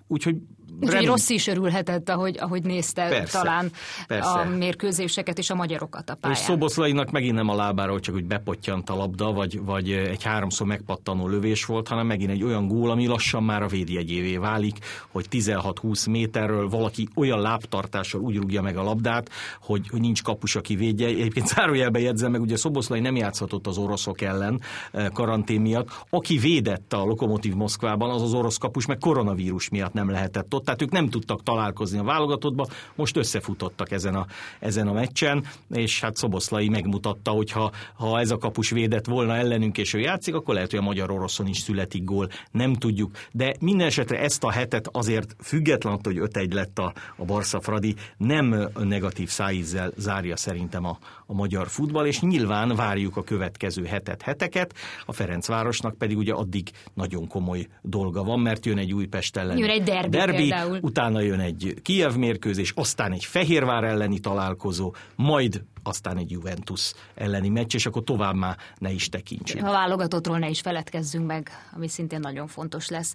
úgyhogy 0.07 0.37
Úgyhogy 0.81 0.93
remé- 0.93 1.07
Rossz 1.07 1.29
is 1.29 1.47
örülhetett, 1.47 2.09
ahogy, 2.09 2.37
ahogy 2.41 2.63
nézte 2.63 3.09
Persze, 3.09 3.39
talán 3.39 3.71
persze. 4.07 4.29
a 4.29 4.45
mérkőzéseket 4.45 5.39
és 5.39 5.51
a 5.51 5.55
magyarokat 5.55 6.11
a 6.11 6.13
és 6.13 6.19
pályán. 6.21 6.37
Szoboszlainak 6.37 7.11
megint 7.11 7.35
nem 7.35 7.49
a 7.49 7.55
lábára, 7.55 8.01
csak 8.01 8.15
hogy 8.15 8.25
bepottyant 8.25 8.91
a 8.91 8.95
labda, 8.97 9.33
vagy, 9.33 9.65
vagy 9.65 9.91
egy 9.91 10.23
háromszor 10.23 10.67
megpattanó 10.67 11.29
lövés 11.29 11.65
volt, 11.65 11.89
hanem 11.89 12.07
megint 12.07 12.31
egy 12.31 12.43
olyan 12.43 12.69
gól, 12.69 12.91
ami 12.91 13.07
lassan 13.07 13.43
már 13.43 13.63
a 13.63 13.67
védjegyévé 13.67 14.37
válik, 14.37 14.79
hogy 15.09 15.27
16-20 15.31 16.11
méterről 16.11 16.69
valaki 16.69 17.09
olyan 17.15 17.41
lábtartással 17.41 18.21
úgy 18.21 18.37
rúgja 18.37 18.63
meg 18.63 18.77
a 18.77 18.83
labdát, 18.83 19.31
hogy, 19.61 19.89
hogy 19.89 20.01
nincs 20.01 20.23
kapus, 20.23 20.57
aki 20.57 20.75
védje. 20.77 21.07
Egyébként 21.07 21.47
zárójelben 21.47 22.03
jegyzem 22.03 22.31
meg, 22.31 22.41
ugye 22.41 22.57
Szoboszlai 22.57 23.01
nem 23.01 23.17
játszhatott 23.17 23.67
az 23.67 23.79
oroszok 23.79 24.21
ellen 24.21 24.61
eh, 24.93 25.07
karantén 25.13 25.61
miatt. 25.61 25.89
Aki 26.11 26.39
védett 26.39 26.93
a 26.93 27.05
Lokomotív 27.05 27.55
Moszkvában, 27.55 28.11
az 28.11 28.23
az 28.23 28.35
orosz 28.35 28.57
kapus, 28.57 28.87
meg 28.87 28.99
koronavírus 28.99 29.69
miatt 29.69 29.93
nem 29.93 30.11
lehetett 30.11 30.55
ott. 30.55 30.66
Tehát 30.67 30.83
ők 30.83 30.91
nem 30.91 31.09
tudtak 31.09 31.43
találkozni 31.43 31.99
a 31.99 32.03
válogatottba, 32.03 32.67
most 32.95 33.17
összefutottak 33.17 33.91
ezen 33.91 34.15
a, 34.15 34.27
ezen 34.61 34.89
a 34.89 34.93
meccsen, 34.93 35.45
és 35.71 36.01
hát 36.01 36.17
Szoboszlai 36.17 36.69
megmutatta, 36.69 37.31
hogy 37.31 37.51
ha, 37.51 37.73
ha 37.95 38.21
ez 38.21 38.31
a 38.31 38.39
kapus 38.39 38.71
védett 38.71 39.07
volna 39.07 39.37
ellenünk, 39.37 39.79
és 39.79 39.95
ő 39.95 39.99
játszik, 39.99 40.35
akkor 40.35 40.55
lehet, 40.55 40.71
hogy 40.71 40.79
a 40.79 40.83
magyar-oroszon 40.83 41.47
is 41.47 41.59
születik 41.59 42.05
gól, 42.05 42.29
nem 42.51 42.75
tudjuk. 42.75 43.11
De 43.33 43.55
minden 43.61 43.87
esetre 43.87 44.19
ezt 44.19 44.45
a 44.45 44.51
hetet 44.51 44.89
azért 44.93 45.37
független 45.43 45.93
attól, 45.93 46.13
hogy 46.13 46.31
5-1 46.33 46.53
lett 46.53 46.79
a, 46.79 46.93
a 47.17 47.25
Barca 47.25 47.61
Fradi, 47.61 47.95
nem 48.17 48.69
negatív 48.79 49.29
szájízzel 49.29 49.93
zárja 49.97 50.37
szerintem 50.37 50.85
a, 50.85 50.99
a 51.27 51.35
magyar 51.35 51.69
futball, 51.69 52.07
és 52.07 52.21
nyilván 52.21 52.75
várjuk 52.75 53.17
a 53.17 53.23
következő 53.23 53.85
hetet, 53.85 54.23
heteket, 54.23 54.75
a 55.07 55.13
Ferencvárosnak 55.13 55.99
pedig 55.99 56.17
ugye 56.17 56.33
addig 56.33 56.71
nagyon 56.95 57.29
komoly 57.29 57.67
dolga 57.83 58.23
van, 58.23 58.41
mert 58.41 58.67
jön 58.67 58.79
egy 58.79 58.93
Újpest 58.93 59.37
ellen 59.37 59.59
jön 59.59 59.71
egy 59.71 59.83
derbi, 59.83 60.09
derbi 60.09 60.55
utána 60.81 61.21
jön 61.21 61.41
egy 61.41 61.75
Kiev 61.83 62.15
mérkőzés, 62.15 62.73
aztán 62.77 63.13
egy 63.13 63.25
Fehérvár 63.25 63.85
elleni 63.85 64.19
találkozó, 64.19 64.95
majd 65.15 65.65
aztán 65.83 66.17
egy 66.17 66.31
Juventus 66.31 66.93
elleni 67.15 67.49
meccs, 67.49 67.75
és 67.75 67.87
akkor 67.87 68.05
tovább 68.05 68.35
már 68.35 68.57
ne 68.79 68.91
is 68.91 69.09
tekintsünk. 69.09 69.67
A 69.67 69.71
válogatottról 69.71 70.39
ne 70.39 70.49
is 70.49 70.61
feledkezzünk 70.61 71.27
meg, 71.27 71.51
ami 71.75 71.89
szintén 71.89 72.21
nagyon 72.21 72.47
fontos 72.47 72.89
lesz. 72.89 73.15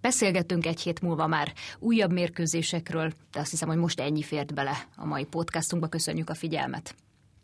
Beszélgettünk 0.00 0.66
egy 0.66 0.80
hét 0.80 1.00
múlva 1.00 1.26
már 1.26 1.52
újabb 1.78 2.12
mérkőzésekről, 2.12 3.12
de 3.32 3.40
azt 3.40 3.50
hiszem, 3.50 3.68
hogy 3.68 3.76
most 3.76 4.00
ennyi 4.00 4.22
fért 4.22 4.54
bele 4.54 4.86
a 4.96 5.04
mai 5.04 5.24
podcastunkba. 5.24 5.88
Köszönjük 5.88 6.30
a 6.30 6.34
figyelmet! 6.34 6.94